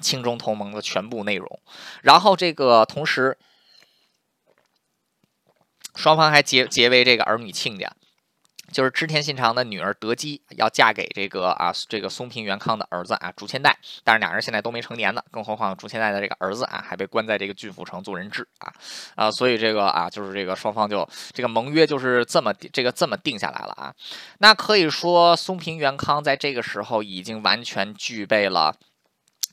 [0.00, 1.60] 清中同盟的全部内容，
[2.02, 3.38] 然后这个同时，
[5.94, 7.92] 双方还结结为这个儿女亲家，
[8.72, 18.72] 就是织田信长的女儿德姬要嫁给这个啊这个松平元康的儿子啊竹千代，但是两人现在都没成年呢，更何况竹千代的这个儿子啊还被关在这个郡府城做人质啊
[19.16, 23.92] 啊，所以这个啊就是这个双方就这个盟约就是这么这个这么定下来了啊，
[24.38, 28.76] 那可以说松平元康在这个时候已经完全具备了。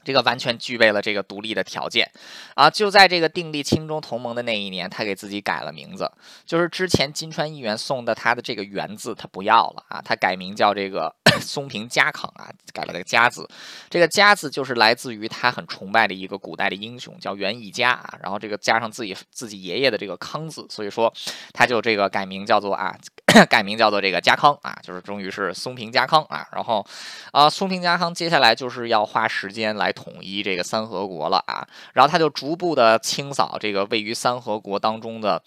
[0.07, 2.09] 这个完全具备了这个独立的条件，
[2.55, 6.09] 啊，就在这个订立清中同盟的那一年，他给自己改了名字，
[6.45, 13.45] 就是之前金川议员送的他的这个元字，他不要了啊，他改名叫这个 松平家康啊，改了个家字，
[13.89, 21.13] 这个家字就是来自于他很崇拜的一个古代的英雄，叫源义家啊，然后这个加上自己自己爷爷的这个康字，所以说
[21.51, 22.97] 他就这个改名叫做啊。
[23.49, 26.85] 改名叫做这个家康啊，就是终于是松平家康啊，然后
[27.31, 35.43] 啊，松平家康接下来就是要花时间来统一这个三河国了啊，然后他就逐步的清扫这个位于三河国当中的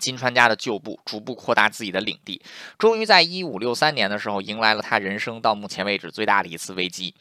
[0.00, 2.42] 金川家的旧部，逐步扩大自己的领地，
[2.78, 7.14] 终于在一五六三年的时候迎来了他人生到目前为止最大的一次危机。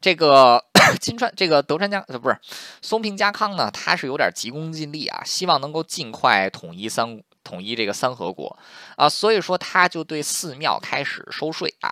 [0.00, 0.64] 这个
[1.00, 2.38] 金川这个德川家呃不是
[2.80, 8.58] 松平家康呢，他是有点急功近利啊，希望能够尽快统一三统一这个三河国
[8.96, 11.90] 啊，所以说他就对寺庙开始收税啊，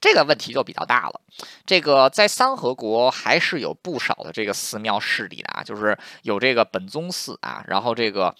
[0.00, 1.20] 这个问题就比较大了。
[1.66, 8.34] 这个在三河国还是有不少的这个寺庙势力的啊，就是有这个本宗寺啊，然后这个。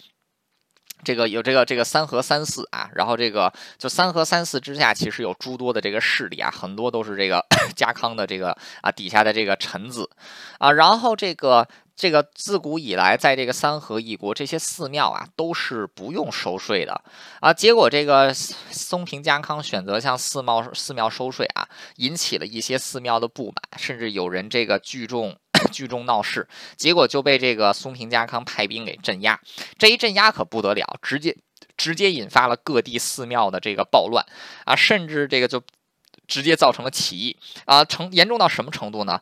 [1.03, 7.45] 这个有这个这个三河三寺啊，然后这个就三河三寺之下，其实有诸多的这个势力啊，很多都是这个
[7.77, 10.09] 家康的这个啊底下的这个臣子
[10.59, 17.03] 啊，然后这个这个自古以来，在这个三河一国，这些寺庙啊都是不用收税的
[17.41, 25.37] 啊，结果这个松平家康选择向寺庙寺庙收税啊，引起了一些寺庙的不满，甚至有人这个聚众。
[25.73, 29.41] 聚众闹事，结果就被这个松平家康派兵给镇压。
[29.79, 31.35] 这一镇压可不得了，直接
[31.77, 34.27] 直接引发了各地寺庙的这个暴乱
[34.67, 35.63] 啊，甚至这个就
[36.27, 39.21] 直接造成了起义啊，成严重到什么程度呢？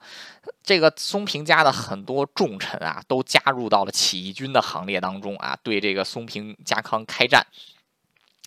[0.63, 7.47] 这个松平家的很多重臣啊，都加入到了起义军的行列当中啊，对这个松平家康开战。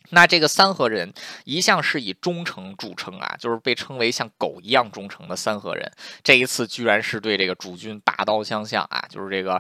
[0.09, 1.11] 那这个三河人
[1.45, 5.91] 一向是以忠诚著称啊，就是被称为像狗一样忠诚的三河人。
[6.23, 9.59] 这一次居然是对这个主君拔刀相向啊，就是这个，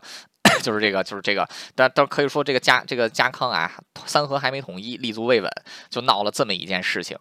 [0.63, 1.47] 就是这个，就是这个。
[1.75, 3.71] 但但可以说这个家这个家康啊，
[4.05, 5.51] 三河还没统一，立足未稳，
[5.89, 7.17] 就闹了这么一件事情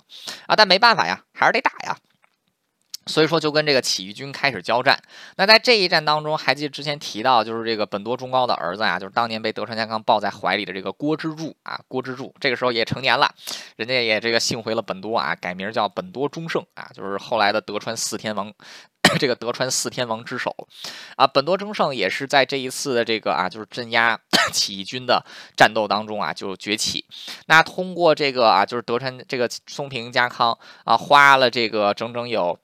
[0.47, 0.55] 啊。
[0.57, 1.97] 但没办法呀，还是得打呀。
[3.07, 4.99] 所以说，就跟这个起义军开始交战。
[5.37, 13.31] 那在这一战当中，还记得之前提到，就是这个本多忠高的儿子啊，就是当年被德川家康抱在怀里的这个郭之柱啊，郭之柱这个时候也成年了，
[13.77, 18.51] 人家也这个幸回了本多啊，改名叫本多忠胜啊，就是后来的德川四天王，
[19.19, 20.55] 这个德川四天王之首
[21.17, 21.27] 啊。
[21.27, 24.19] 本多忠胜也是在这一次的这个啊，就是镇压
[24.53, 25.25] 起义军的
[25.57, 27.05] 战斗当中啊，就崛起。
[27.47, 32.59] 那通过这个啊，就是德川这个松平家康啊，花了这个整整有。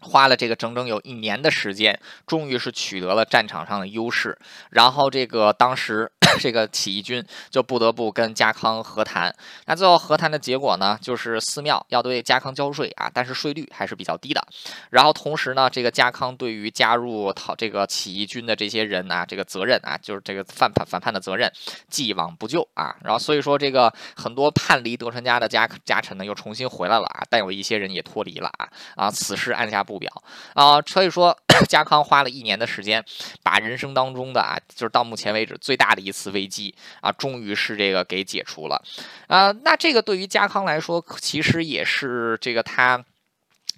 [0.00, 4.38] 花了这个整整有一年的时间，终于是取得了战场上的优势。
[4.70, 9.34] 然后这个当时 这个起义军就不得不跟家康和谈。
[9.66, 14.46] 那最后和谈的结果呢，就是寺庙要对家康交税啊，但是税率还是比较低的。
[14.90, 21.50] 然后同时呢，这个家康对于加入讨这个起义军的这些人啊，这个责任啊，就是这个反叛反叛的责任，
[21.88, 22.94] 既往不咎啊。
[23.02, 29.82] 然后所以说这个很多叛离德川家的家家臣呢，又重新回来了啊，但有一些人也脱离了啊啊，此事按下。
[29.88, 30.12] 不表
[30.52, 31.34] 啊，所以说
[31.66, 33.02] 家康花了一年的时间，
[33.42, 38.82] 把人生当中的啊，就是到目前为止最大的一次危机啊，终于是这个给解除了
[39.28, 39.50] 啊。
[39.64, 43.02] 那这个对于家康来说，其实也是这个他。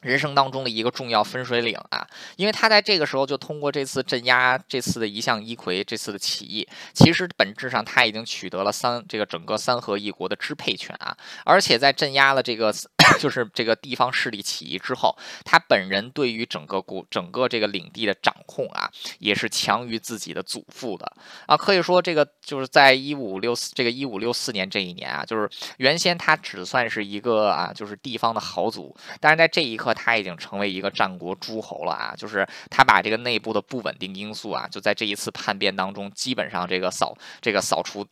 [0.03, 2.07] 人生当中的一个重要分水岭啊，
[2.37, 12.75] 因为他在这个时候就通过这次镇压这次的一向一揆这次的起义，其实本质上他已经取得了三这个整个三河一国的支配权啊，而且在镇压了这个
[13.19, 21.13] 就是这个地方势力起义之后，他本人对于整个国整个这个领地的掌控啊，也是强于自己的祖父的
[21.47, 29.91] 啊，可以说这个就是在一五六四这个一五六四年这一年啊，就是原先他只算是一个啊就是地方的豪族，但是在这一刻。
[29.93, 32.15] 他已经成为一个战国诸侯了啊！
[32.17, 38.07] 就是他把这个内部的不稳定因素啊，就在这一次叛变当中，基本上这个扫这个扫除，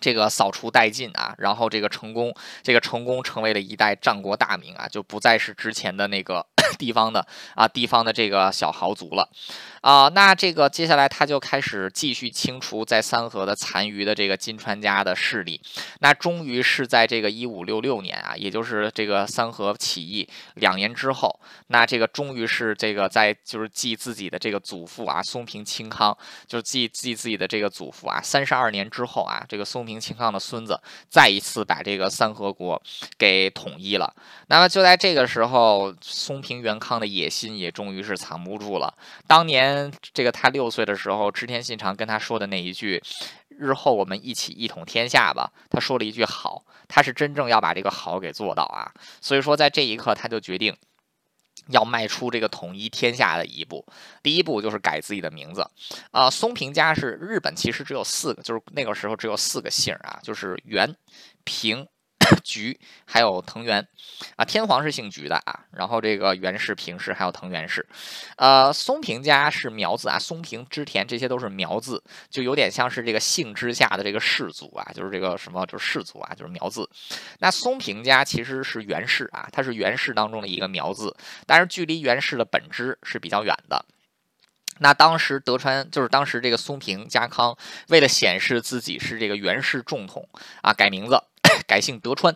[0.00, 1.34] 这个扫除殆尽啊！
[1.38, 6.44] 然后这个成功，这个成功成为了一代战国大名啊，就不再是之前的那个
[6.78, 9.28] 地方的啊地方的这个小豪族了。
[9.80, 15.60] 啊，那这个接下来他就开始继续清除在三河的残余的这个金川家的势力。
[16.00, 26.16] 那终于是在这个一五六六年啊，也就是这个三河起义两年之后，那这个终于是这个在就是继自己的这个祖父啊松平清康，
[26.48, 32.82] 就是继继自己的这个祖父啊三十二年之后啊，这个松平清康的孙子再一次把这个三河国
[33.16, 34.12] 给统一了。
[34.48, 38.92] 那么就在这个时候，松平元康的野心也终于是藏不住了。
[39.26, 39.67] 当年。
[40.12, 43.02] 这个他六岁的时候，织田信长跟他说的那一句
[43.48, 48.92] “日后我们一起一统天下吧”，他说了一句“好”，他是真正要把这个“好”给做到啊。
[49.20, 50.76] 所以说，在这一刻，他就决定
[51.68, 53.84] 要迈出这个统一天下的一步。
[54.22, 55.68] 第一步就是改自己的名字
[56.10, 56.30] 啊。
[56.30, 60.94] 松平家是日本，其实只有四个，就是那个时候只有四个姓啊，就是源、
[61.44, 61.86] 平。
[62.44, 63.86] 菊还有藤原
[64.36, 67.86] 啊，天皇是姓菊的啊，然后这个源氏、平氏还有藤原氏，
[68.36, 76.88] 呃，松平家是苗字啊，松平、织田这些都是苗字，就有点像是这个姓之下的这个氏族啊，就是这个什么就是氏族啊，就是苗字。
[77.38, 81.16] 那松平家其实是源氏啊，它是源氏当中的一个苗字，
[81.46, 83.84] 但是距离源氏的本支是比较远的。
[84.80, 87.56] 那当时德川就是当时这个松平家康
[87.88, 90.28] 为了显示自己是这个源氏重统
[90.62, 91.20] 啊，改名字。
[91.68, 92.34] 改姓德川。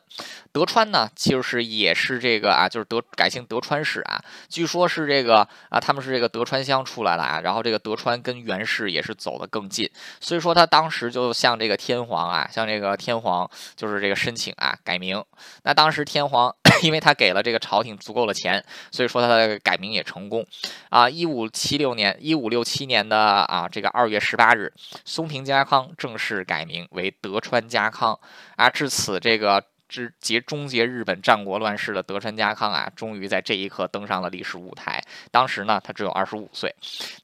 [0.53, 4.23] 德川呢，就是也是这个啊，就是德改姓德川氏啊。
[4.49, 7.41] 据说是这个啊，他们是这个德川乡出来的啊。
[7.41, 15.25] 然后这个德川跟源氏也是走得更近，所以说他当时就向这个天皇啊，向这个天皇就是这个申请啊改名。
[15.63, 20.47] 那当时天皇因为他给了这个朝廷足够的钱，所以说他的改名也成功
[20.89, 21.09] 啊。
[21.09, 24.73] 一五七六年，一五六七年的啊这个二月十八日，
[25.05, 28.19] 松平家康正式改名为德川家康
[28.57, 28.71] 啊。
[28.71, 29.65] 至此这个。
[29.93, 34.99] 之结终结日本战国乱世的德川家康啊，终于在这一刻登上了历史舞台。
[35.31, 36.75] 当时呢，他只有二十五岁。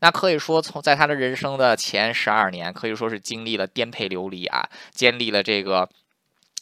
[0.00, 5.88] 那可以说，从在他的人生的前十二年，可以说是经历了颠沛流离啊，经历了这个。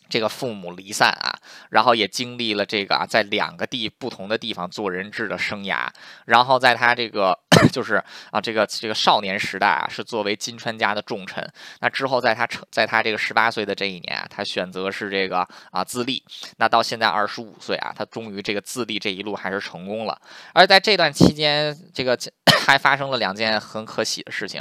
[0.09, 1.35] 这个父母离散啊，
[1.71, 5.89] 然后也经历了这个啊，在两个地不同的地方做人质的生涯，
[6.27, 7.39] 然后在他这个
[7.73, 11.47] 就是啊，这个这个少年时代啊，是作为金川家的重臣。
[11.81, 16.23] 那之后，在他成在他这个十八岁的这一年啊，他选择是这个啊自立。
[16.59, 20.21] 那到现在二十五岁啊，他终于这个自立这一路还是成功了。
[20.53, 22.17] 而在这段期间，这个。
[22.67, 24.61] 还发生了两件很可喜的事情。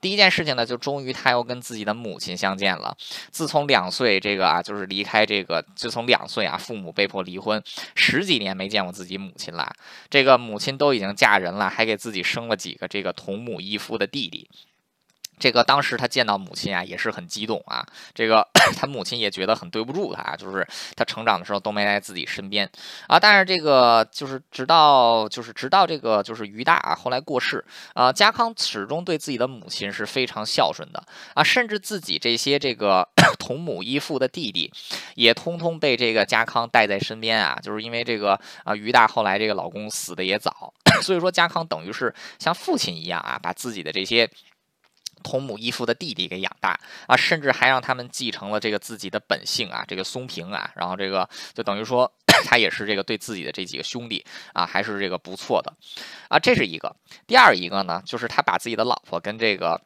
[0.00, 2.94] 第一件事情呢，就终于他又跟自己的母亲相见了。
[3.30, 7.62] 自从两岁，这个啊，就是离开这个，自从两岁啊，父母被迫离婚，
[7.94, 9.72] 十几年没见过自己母亲了。
[10.08, 14.48] 这个母亲都已经嫁人了，还给自己生了几个这个同母异父的弟弟。
[15.38, 17.86] 这个当时他见到母亲啊，也是很激动啊。
[18.14, 20.66] 这个 他母亲也觉得很对不住他，就是
[20.96, 22.68] 他成长的时候都没在自己身边
[23.06, 23.18] 啊。
[23.18, 27.64] 但是这个就是直到就是直到这个就是于大啊后来过世
[27.94, 31.02] 啊，家康始终对自己的母亲是非常孝顺的
[31.34, 33.06] 啊，甚至自己这些这个
[33.38, 34.72] 同母异父的弟弟
[35.14, 37.58] 也通通被这个家康带在身边啊。
[37.62, 40.72] 就是因为这个啊，于大后来这个老公死的也早，
[41.02, 44.28] 所以说家康等于是像父亲一样啊，把自己的这些。
[45.22, 52.10] 同母异父的弟弟给养大啊，甚至还让他们继承了这个自己的本性啊，这个松平啊，然后这个就等于说
[52.46, 55.72] 他也是这个对自己的这几个兄弟啊，还是这个不错的
[56.28, 56.94] 啊，这是一个。
[57.26, 59.80] 第二一个呢，就是他把自己的老婆跟这个。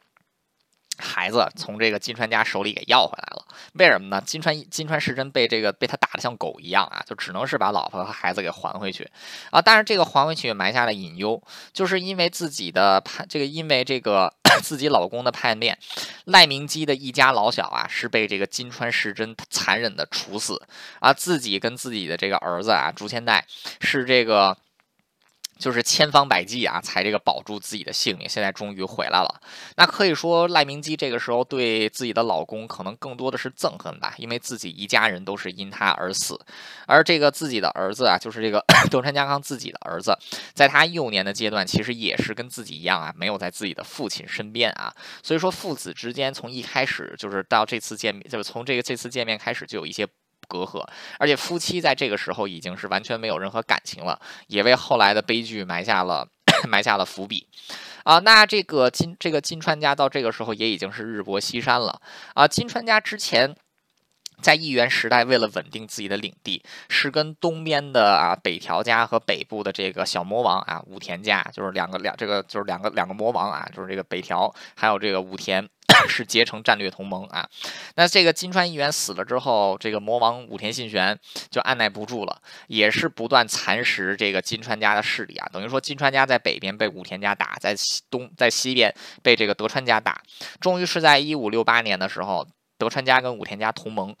[1.01, 4.21] 孩子从这个金川家手里给要回来了，为什么呢？
[4.25, 9.09] 金川金川世真被这个被他打得像狗一样啊，就只能是把老婆和孩子给还回去
[9.49, 9.61] 啊。
[9.61, 11.41] 但是这个还回去埋下了隐忧，
[11.73, 14.33] 就是因为自己的叛这个因为这个
[14.63, 15.77] 自己老公的叛变，
[16.25, 20.61] 赖明基的一家老小啊是被这个金川世真残忍的处死
[20.99, 23.45] 啊，自己跟自己的这个儿子啊竹千代
[23.79, 24.55] 是这个。
[25.61, 28.27] 就是千方百计啊，才这个保住自己的性命。
[28.27, 29.41] 现在终于回来了。
[29.77, 36.39] 那可以说赖明基这个时候对自己的老公可能更多的是憎恨吧，因为自己一家人都是因他而死。
[36.87, 38.59] 而这个自己的儿子啊，就是这个
[38.89, 40.17] 德川家康自己的儿子，
[40.55, 44.91] 在他幼年的阶段，其实也是跟自己一样啊，没有在自己的父亲身边啊。
[45.21, 50.07] 所以说父子之间从一开始就是到这次见面，就是从这个这次见面开始就有一些。
[50.51, 50.85] 隔阂，
[51.17, 56.27] 而且夫妻在这个时候已经是完全没有任何感情了，也为后来的悲剧埋下了
[56.67, 57.47] 埋下了伏笔
[58.03, 58.19] 啊。
[58.19, 62.01] 那这个金这个金川家到这个时候也已经是日薄西山了
[62.33, 62.45] 啊。
[62.45, 63.55] 金川家之前
[64.41, 75.69] 在义元时代，为了稳定自己的领地，是跟东边的啊北条家和北部的这个小魔王啊武田家，就是两个两这个就是两个两个魔王啊，就是这个北条还有这个武田。
[76.09, 77.47] 是结成战略同盟啊，
[77.95, 81.17] 那这个金川议员死了之后，这个魔王武田信玄
[81.49, 85.47] 就按耐不住了，也是不断蚕食这个金川家的势力啊。
[85.53, 90.21] 等于说金川家在北边被武田家打，在西东在西边被这个德川家打，
[90.59, 94.15] 终于是在一五六八年的时候，德川家跟武田家同盟。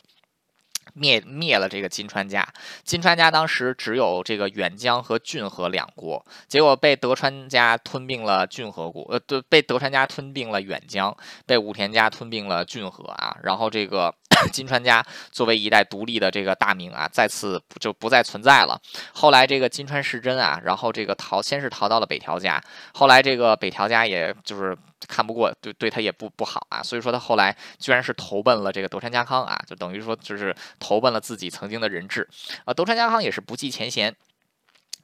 [0.93, 2.47] 灭灭了这个金川家，
[2.83, 11.15] 金川家当时只有这个远江和骏河两国，结果被德川家吞并了骏河国，呃，对，被德川家吞并了远江，
[11.45, 14.13] 被武田家吞并了骏河啊，然后这个。
[14.51, 18.79] 金川家作为一代独立的这个大名啊，再次就不再存在了。
[19.13, 22.59] 后来这个金川世真啊，然后这个逃，先是逃到了北条家，
[22.91, 24.75] 后来这个北条家也就是
[25.07, 32.27] 看不过，对对他也不不好啊，所以说他后来居然是投奔了这个德川家康啊，就等于说就是投奔了自己曾经的人质
[32.65, 32.73] 啊。
[32.73, 34.15] 德川家康也是不计前嫌。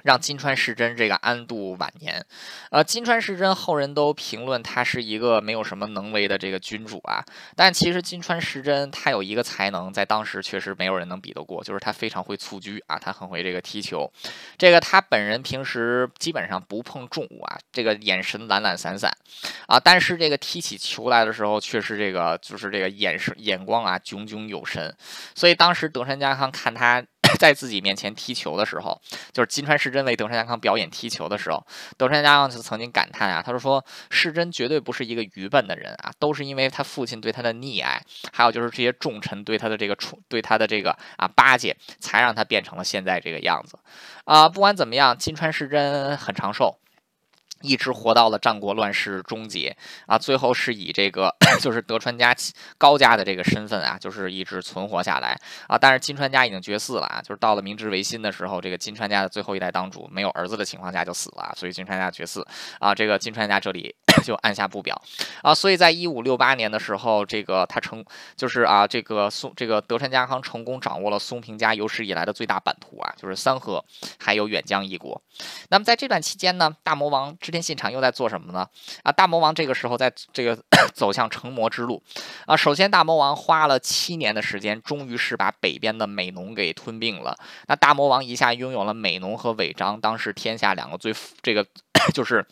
[0.07, 2.25] 让金川世真这个安度晚年，
[2.71, 7.21] 呃，金川世真后人都评论他是一个没有什么能为的这个君主啊，
[7.57, 14.09] 但其实金川世真他有一个才能，在当时确实没有人能比得过，就是他非常会蹴鞠啊，他很会这个踢球，
[14.57, 19.11] 这个他本人平时基本上不碰重物啊，这个眼神懒懒散散
[19.67, 24.95] 啊，但是这个踢起球来的时候，却是这个就是这个眼神眼光啊炯炯有神，
[25.35, 27.03] 所以当时德川家康看他。
[27.39, 28.99] 在自己面前踢球的时候，
[29.31, 31.65] 就是金川世真为德川家康表演踢球的时候，
[31.97, 38.01] 德川家康就曾经感叹啊，他说说世真绝对不是一个愚笨的人啊，都是因为他父亲对他的溺爱，
[38.31, 43.77] 还有就是这些重臣对他的这个宠，对他的这个啊巴结，才让他变成了现在这个样子
[44.25, 44.49] 啊。
[44.49, 46.79] 不管怎么样，金川世真很长寿。
[47.61, 52.35] 一直活到了战国乱世终结啊，最后是以这个 就是德川家
[52.77, 55.77] 高家的这个身份啊，就是一直存活下来啊。
[55.77, 62.45] 但是金川家已经绝嗣了啊，就是到了明治维新的时候，这个金川家的最后一代当主没有儿子的情况下就死了，所以金川家绝嗣
[62.79, 62.93] 啊。
[62.93, 65.01] 这个金川家这里就按下不表
[65.41, 65.53] 啊。
[65.53, 68.03] 所以在一五六八年的时候，这个他成
[68.35, 73.83] 就是啊，这个松这个德川家康成功掌握了松平家有史以来的最大版图啊，就是三河
[74.19, 75.21] 还有远江一国。
[75.69, 77.27] 那么在这段期间呢，大魔王。
[77.39, 78.67] 织田信长又在做什么呢？
[79.03, 80.57] 啊，大魔王这个时候在这个
[80.93, 82.01] 走向成魔之路
[82.45, 82.57] 啊。
[82.57, 87.37] 首先，大魔王花了七年的时间，终于是把北边的美浓给吞并了。
[87.67, 91.65] 那大魔王一下拥有了美浓和尾张，当时天下两个最这个
[92.13, 92.45] 就是。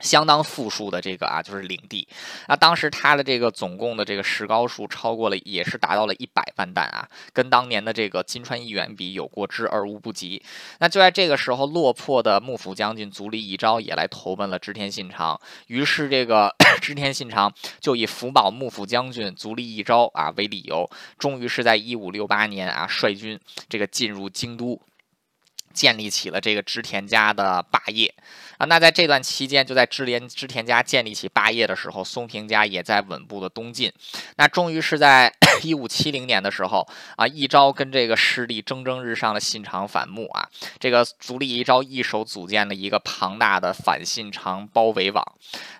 [0.00, 2.06] 相当富庶的这个啊，就是领地。
[2.48, 10.42] 那当时他的这个总共的这个石膏数超过了，也是达到了一百万担啊，跟当年的这个金川义元比有过之而无不及。
[10.78, 15.40] 那就在这个时候，落魄的幕府将军足利义昭也来投奔了织田信长。
[15.68, 20.88] 于是这个 织田信长就以福保幕府将军足利义昭啊为理由，
[21.18, 23.38] 终于是在一五六八年啊率军
[23.68, 24.80] 这个进入京都。
[25.76, 28.14] 建立起了这个织田家的霸业
[28.56, 33.92] 啊，那在这段期间，就在织田织田家建立起霸业的时候，松平家也在稳步的东进。
[34.36, 35.30] 那终于是在
[35.62, 40.48] 一五七零年的时候啊，一朝跟这个势力蒸蒸日上的信长反目啊，
[40.80, 45.22] 这个足利一朝一手组建了一个庞大的反信长包围网。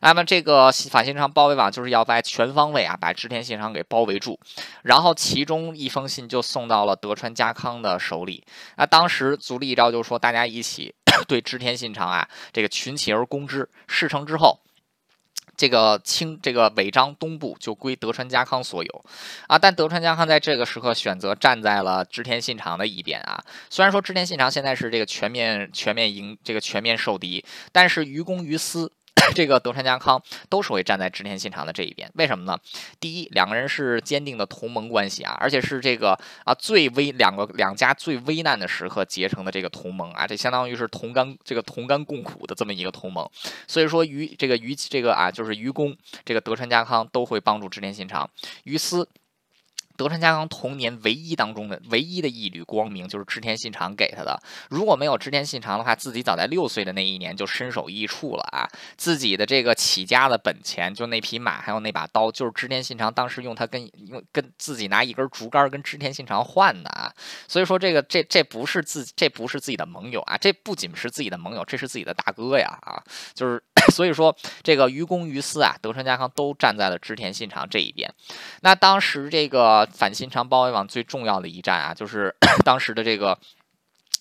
[0.02, 4.38] 那么这个反信长包围网就是要在全方位啊把织田信长给包围住，
[4.82, 8.44] 然后其中一封信就送到了德川家康的手里。
[8.76, 9.85] 那当时足利一朝。
[9.90, 10.94] 就是说大家一起
[11.28, 13.68] 对织田信长啊，这个群起而攻之。
[13.86, 14.60] 事成之后，
[15.56, 19.04] 这个清这个尾张东部就归德川家康所有
[19.46, 19.58] 啊。
[19.58, 23.42] 但德川家康在这个时刻选择站在了织田信长的一边啊。
[23.70, 28.92] 虽然说织田信长现在是这个全面全面赢这个全面受敌，但是于公于私。
[29.34, 32.58] 这个德川家康都是会站在织田信长的这一边，为什么呢？
[33.00, 43.28] 第一，两个人是坚定的同盟关系啊，而且是这个啊最危两个两家最危难的时刻结成的这个同盟啊，这相当于是同甘这个同甘共苦的这么一个同盟。
[43.66, 48.28] 所以说于这个于这个啊就是于公这个德川家康都会帮助织田信长，
[48.64, 49.08] 于私。
[49.96, 54.40] 德川家康童年唯一当中的唯一的一缕光明，就是织田信长给他的。
[54.68, 58.68] 如果没有织田信长的话，自己早在六岁的那一年就身首异处了啊！
[58.96, 67.12] 自己的这个起家的本钱，就那匹马，还有那把刀，就是织田信长当时用他跟用跟自己拿一根竹竿跟织田信长换的啊！
[67.48, 73.02] 所以说这个这这不是自这不是自己的盟友啊，这不仅是自己的盟友，这是自己的大哥呀啊！
[73.34, 78.12] 就是 所以说这个于公于私啊，德川家康都站在了织田信长这一边。
[78.60, 79.85] 那当时这个。
[79.92, 82.34] 反新昌包围网最重要的一战啊，就是
[82.64, 83.38] 当时的这个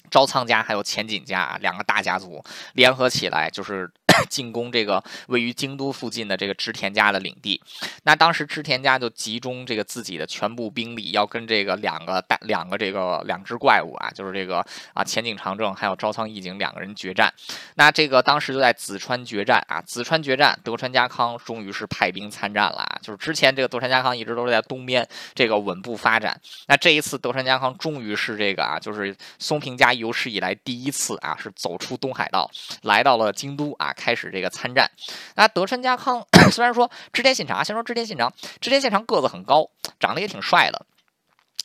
[0.09, 2.43] 招仓家还有前景家两个大家族
[2.73, 3.91] 联合起来，就是。
[4.29, 7.61] 进攻这个位于京都附近的这个织田家的领地，
[8.03, 17.33] 那当时织田家就集中这个自己的全部兵力，要跟这个两个大两个这个两只怪物啊，就是这个啊前景长政还有朝仓义景两个人决战。
[17.75, 22.99] 那这个当时就在紫川决战啊，紫川决战，德川家康终于是派兵参战了啊。
[23.01, 32.49] 就是之前这个德川家康一直都是在东边这个稳步发展，那这一次德川家康终于是这个啊，就是松平家有史以来第一次啊，是走出东海道，
[32.83, 33.93] 来到了京都啊。
[34.05, 34.91] 开始这个参战，
[35.33, 38.31] 那德川家康 虽然说织田信长，先说织田信长，
[38.61, 39.67] 织田信长个子很高，
[39.99, 40.85] 长得也挺帅的，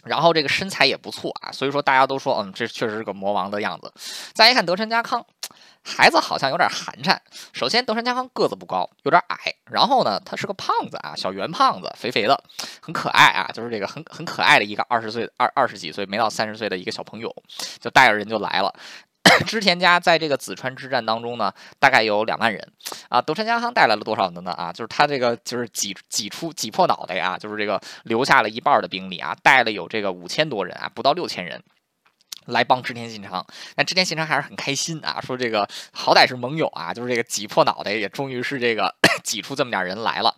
[0.05, 3.93] 然后这个身材也不错啊，所以说大家都说，嗯，这确实是个魔王的样子。
[4.33, 5.27] 再一看德川家康，
[5.85, 7.19] 孩子好像有点寒碜。
[7.53, 9.37] 首先，德川家康个子不高，有点矮，
[9.71, 12.43] 然后呢，他是个胖子啊，小圆胖子，肥肥的，
[12.81, 17.31] 很可爱啊，就是这个很很可爱的一个二十岁二二十几岁没到三十岁的一个小朋友，
[17.79, 18.75] 就带着人就来了。
[19.47, 22.73] 织田家在这个紫川之战当中呢，大概有两万人
[23.09, 23.21] 啊。
[23.21, 24.53] 德川家康带来了多少人呢？
[24.53, 31.63] 啊，就是他这个就是挤挤出挤破脑袋啊，就是这个留下了一半的兵力啊，带了有这个五千多人啊，不到六千人。
[32.47, 40.35] 来帮织田信长，但织田信长还是很开心啊，说这个好歹是盟友啊，就是这个挤破脑袋也终于是这个 挤出这么点人来了，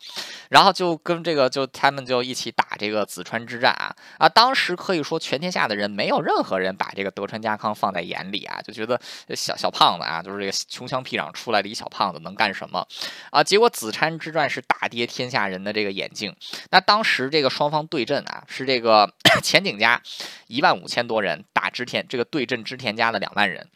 [0.49, 4.29] 然后就跟这个就他们就一起打这个紫川之战啊啊！
[4.29, 9.01] 当时可以说全天下的人没有任何人把这个德川家康放在眼里啊，就觉得
[9.35, 12.87] 小小胖子啊，就是这个穷乡僻壤出来的一小胖子能干什么
[13.31, 13.43] 啊？
[13.43, 16.35] 结果淄川之战是大跌天下人的这个眼镜。
[16.71, 20.01] 那当时这个双方对阵啊，是这个 前景家
[20.49, 23.69] 一万五千多人打织田，这个对阵织田家的两万人。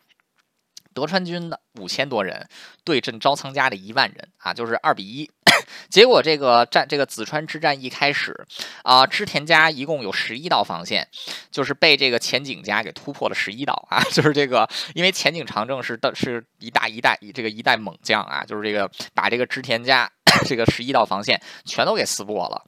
[0.94, 2.48] 德川军的五千多人
[2.82, 5.30] 对阵朝仓家的一万人啊，就是二比一。
[5.90, 8.46] 结果这个战，这个紫川之战一开始
[8.82, 11.06] 啊，织田家一共有十一道防线，
[11.50, 14.02] 就是被这个前景家给突破了十一道啊。
[14.12, 20.10] 就是这个，因为前景长政是的是一大一代这个一代猛将啊，就是这个把这个织田家。
[20.44, 22.62] 这个十一道防线全都给撕破了，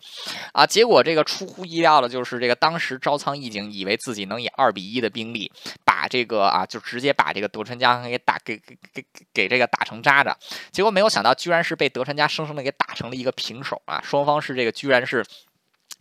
[0.52, 0.66] 啊！
[0.66, 5.50] 结果这个出乎意料的就是，这个当时招仓义景以为自己能以二比一的兵力
[5.84, 10.36] 把这个啊，就直接把这个德川家给打给给给给这个打成渣渣，
[10.70, 14.02] 结果没有想到，居然是被德川家生生的给打成了一个平手啊！
[14.04, 15.24] 双方是这个居然是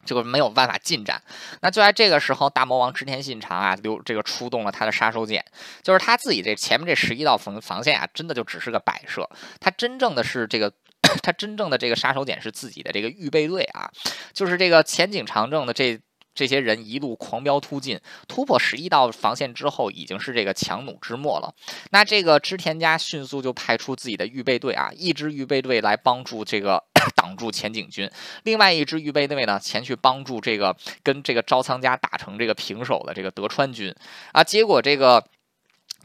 [0.05, 1.21] 这个没有办法进展。
[1.61, 5.41] 那就在这个时候，大魔王织田信长啊，留这个出动了他的杀手锏，
[5.83, 10.73] 就是他自己这前面这十一道防防线啊，真的就只是个摆设，他真正的是这个。
[11.21, 13.89] 他真正的这个杀手锏是自己的这个预备队啊，
[14.33, 15.99] 就是这个前景长政的这
[16.33, 21.51] 这些人一路狂飙突进，突破十一道防线之后，已经是这个强弩之末了。
[21.91, 26.83] 那这个织田家迅速就派出自己的预备队啊，一支预备队来帮助这个
[27.15, 28.09] 挡住前景军，
[28.43, 33.93] 另外一支预备队呢前去帮助这个跟这个招仓家打成这个平手的这个德川军
[34.31, 35.23] 啊，结果这个。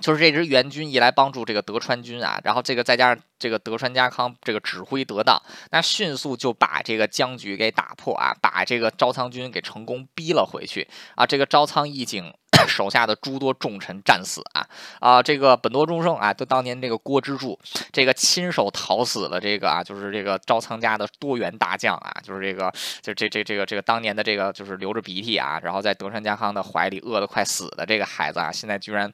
[0.03, 5.41] 就是这支援军一来帮助这个德川军啊，然后这个再加上这个德川家康这个指挥得当，
[5.71, 11.25] 那迅速就把这个僵局给打破啊，把这个招仓军给成功逼了回去啊。
[11.25, 12.35] 这个招仓义景
[12.67, 14.67] 手下的诸多重臣战死啊
[15.01, 17.59] 啊，这个本多忠胜啊，就当年这个郭之助，
[17.93, 29.13] 这个亲手讨死了这个啊，就是这个招仓家的多员大将啊，就是这个就这这这个这个当年的这个就是流着鼻涕啊，然后在德川家康的怀里饿得快死的这个孩子啊，现在居然。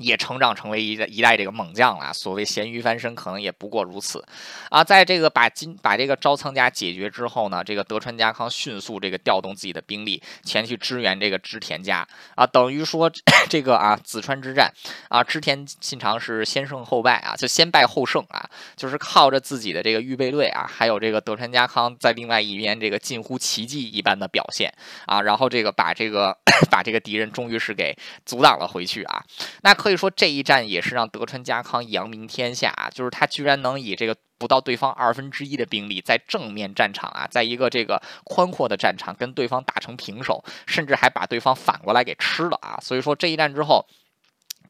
[0.00, 2.12] 也成长成为一一代这个猛将了。
[2.12, 4.24] 所谓咸鱼翻身，可能也不过如此
[4.70, 4.82] 啊。
[4.82, 13.10] 在这个把金把这个招仓家解决之后呢，这个德川家康迅速这个调动自己的兵力前去支援这个织田家啊，等于说
[13.50, 14.72] 这个啊淄川之战
[15.10, 24.72] 啊，织田信长是先胜后败啊，就先败后胜啊，就是靠着自己的这个预备队啊，还有这个德川家康在另外一边这个近乎奇迹一般的表现
[25.04, 26.34] 啊，然后这个把这个
[26.70, 27.94] 把这个敌人终于是给
[28.24, 29.22] 阻挡了回去啊，
[29.60, 29.89] 那可。
[29.90, 42.78] 所以说这一战也是让德川家康扬名天下，就是他居然能以这个不到对方二分之一的兵力，在正面战场啊，在一个这个宽阔的战场跟对方打成平手，甚至还把对方反过来给吃了啊！
[42.80, 43.84] 所以说这一战之后，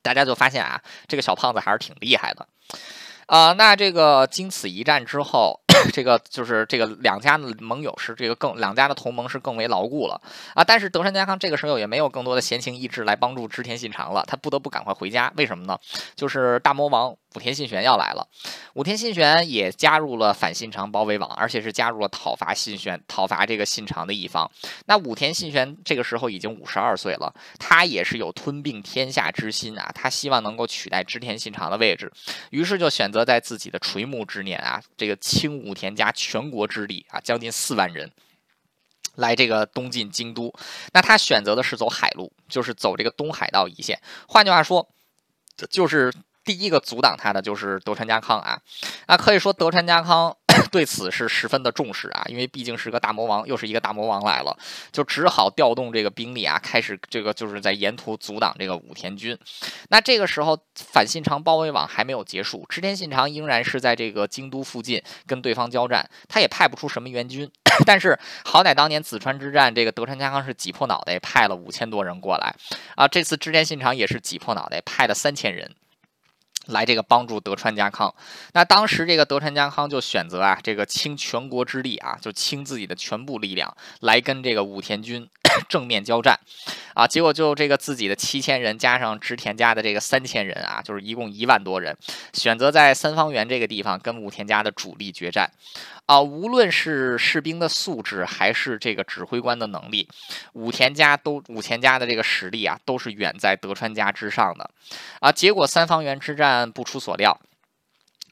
[0.01, 2.49] 大家就发现啊，这个小胖子还是挺厉害的。
[3.27, 5.61] 啊，那这个经此一战之后，
[5.93, 10.21] 这个就是这个两家的盟友是这个更两家的同盟是更为牢固了
[10.55, 10.65] 啊。
[10.65, 15.33] 但是德川家康这个时候也没有更多的闲情逸致来帮助织田信长了，他不得不赶快回家。
[15.37, 15.79] 为什么呢？
[16.15, 17.17] 就是大魔王。
[17.37, 18.27] 武田信玄要来了，
[18.75, 24.51] 武田信玄也加入了反信长包围网，而且是加入了讨伐信玄、讨伐这个信长的一方。
[24.87, 32.11] 那武田信玄这个时候已经五十二岁了，他也是有吞并天下之心啊，他希望能够取代织田信长的位置，
[32.51, 38.11] 于是就选择在自己的垂暮之年啊，这个倾武田家全国之力啊，将近四万人
[39.15, 40.53] 来这个东进京都。
[40.93, 44.01] 那他选择的是走海路，就是走这个东海道一线。
[44.27, 44.89] 换句话说，
[45.71, 46.13] 就是。
[46.43, 48.59] 第一个阻挡他的就是德川家康啊，
[49.07, 50.35] 那可以说德川家康
[50.71, 54.57] 对此是十分的重视啊，因为毕竟是个大魔王，又是一个大魔王来了，
[54.93, 59.37] 就只好调动这个兵力啊，开始这个就是在沿途阻挡这个武田军。
[59.89, 67.51] 那这个时候反信长包围网还没有结束，织田信长仍然是在这个京都附近跟对方交战，他也派不出什么援军，
[67.85, 72.55] 但是好歹当年紫川之战，这个德川家康是挤破脑袋派了五千多人过来
[72.97, 75.71] 啊，这次织田信长也是挤破脑袋派了三千人。
[76.67, 78.15] 来这个帮助德川家康，
[78.53, 85.29] 那当时这个德川家康就选择啊，这个倾全国之力啊，就倾自己的全部力量来跟这个武田军
[85.69, 86.39] 正面交战，
[86.95, 91.97] 啊，结果就这个自己的七千人加上织田家的这个三千人啊，就是一共一万多人，
[92.35, 95.51] 选择在三方原这个地方跟武田家的主力决战。
[96.07, 100.09] 啊，无论是士兵的素质，还是这个指挥官的能力，
[100.55, 104.69] 武田家都武田家的这个实力啊，都是远在德川家之上的。
[105.21, 107.41] 啊，结果三方原之战不出所料，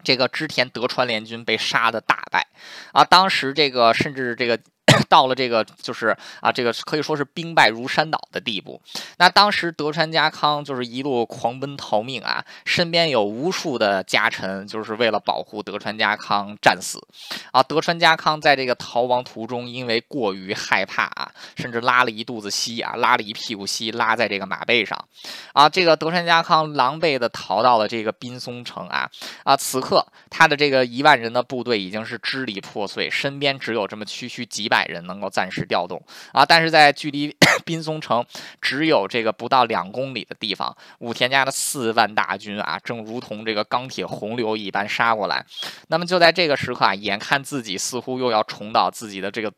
[0.03, 2.49] 这个织田德川联军被杀的大败。
[2.93, 4.59] 啊，当时这个甚至这个。
[5.09, 8.81] 到了这个就是啊，这个可以说是兵败如山倒的地步。
[9.19, 16.99] 那当时德川家康就是一路狂奔逃命啊，身边有无数的家臣，就是为了保护德川家康战死
[17.53, 17.63] 啊。
[17.63, 24.99] 德川家康在这个逃亡途中，因为过于害怕啊，甚至拉了一肚子稀啊，拉了一屁股稀，拉在这个马背上
[25.53, 25.69] 啊。
[25.69, 29.11] 这个德川家康狼狈的逃到了这个滨松城啊
[29.45, 36.01] 啊，此刻他的这个一万人的部队已经是支离破碎，身边只有这么区区几百百人能够暂时调动
[36.33, 36.45] 啊。
[36.45, 37.35] 但是在距离
[37.67, 38.25] 滨松城
[38.61, 45.45] 只有这个不到两公里的地方，武田家的四万大军啊，正如同这个钢铁洪流一般杀过来。
[45.89, 49.53] 那么就在这个时刻啊，眼看自己似乎又要重蹈自己的这个。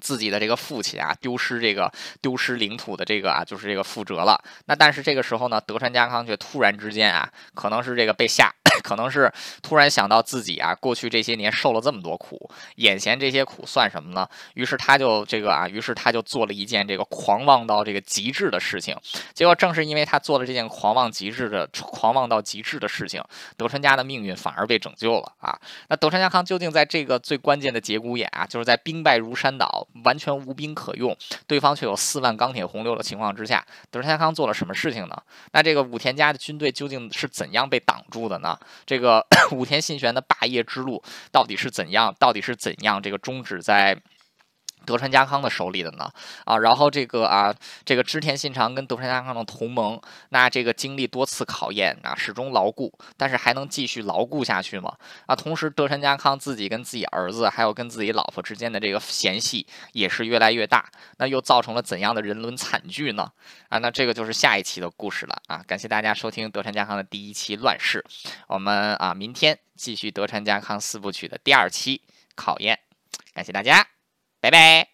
[0.00, 4.42] 自己的这个父亲啊，丢失这个丢失领土的这个啊，就是这个覆辙了。
[4.66, 8.52] 那但是这个时候呢，德川家康却突然之间啊，可能是这个被吓。
[8.84, 9.32] 可能是
[9.62, 14.28] 突然想到自己啊，过去这些年受了这么多苦，眼前这些苦算什么呢？
[14.52, 18.94] 于是他就这个啊，于是他就做了一件这个狂妄到这个极致的事情。
[19.32, 23.24] 结果正是因为他做了这件狂妄极致的狂妄到极致的事情，
[23.56, 25.58] 德川家的命运反而被拯救了啊。
[25.88, 31.16] 那德川家康究竟在这个最关键的节骨眼啊，就是在兵败如山倒、完全无兵可用，
[31.46, 35.22] 对方却有四万钢铁洪流的情况之下，德川家康做了什么事情呢？
[35.52, 38.58] 那这个武田家的军队究竟是怎样被挡住的呢？
[38.86, 42.14] 这个 武田信玄的霸业之路到底是怎样？
[42.18, 43.00] 到底是怎样？
[43.02, 43.96] 这个终止在。
[44.84, 46.10] 德川家康的手里的呢？
[46.44, 47.54] 啊，然后这个啊，
[47.84, 54.94] 这个织田信长跟德川家康的同盟，那这个经历多次考验啊，始终牢固，但是还能继续牢固下去吗？
[55.26, 63.30] 啊，同时德川家康自己跟自己儿子，还有跟自己老婆之间的这个嫌隙也是越来越大，那又造成了怎样的人伦惨剧呢？
[63.68, 65.62] 啊，那这个就是下一期的故事了啊！
[65.66, 68.04] 感谢大家收听德川家康的第一期乱世，
[68.46, 72.02] 我们啊，明天继续德川家康四部曲的第二期
[72.34, 72.78] 考验，
[73.32, 73.93] 感谢大家。
[74.44, 74.93] 拜拜。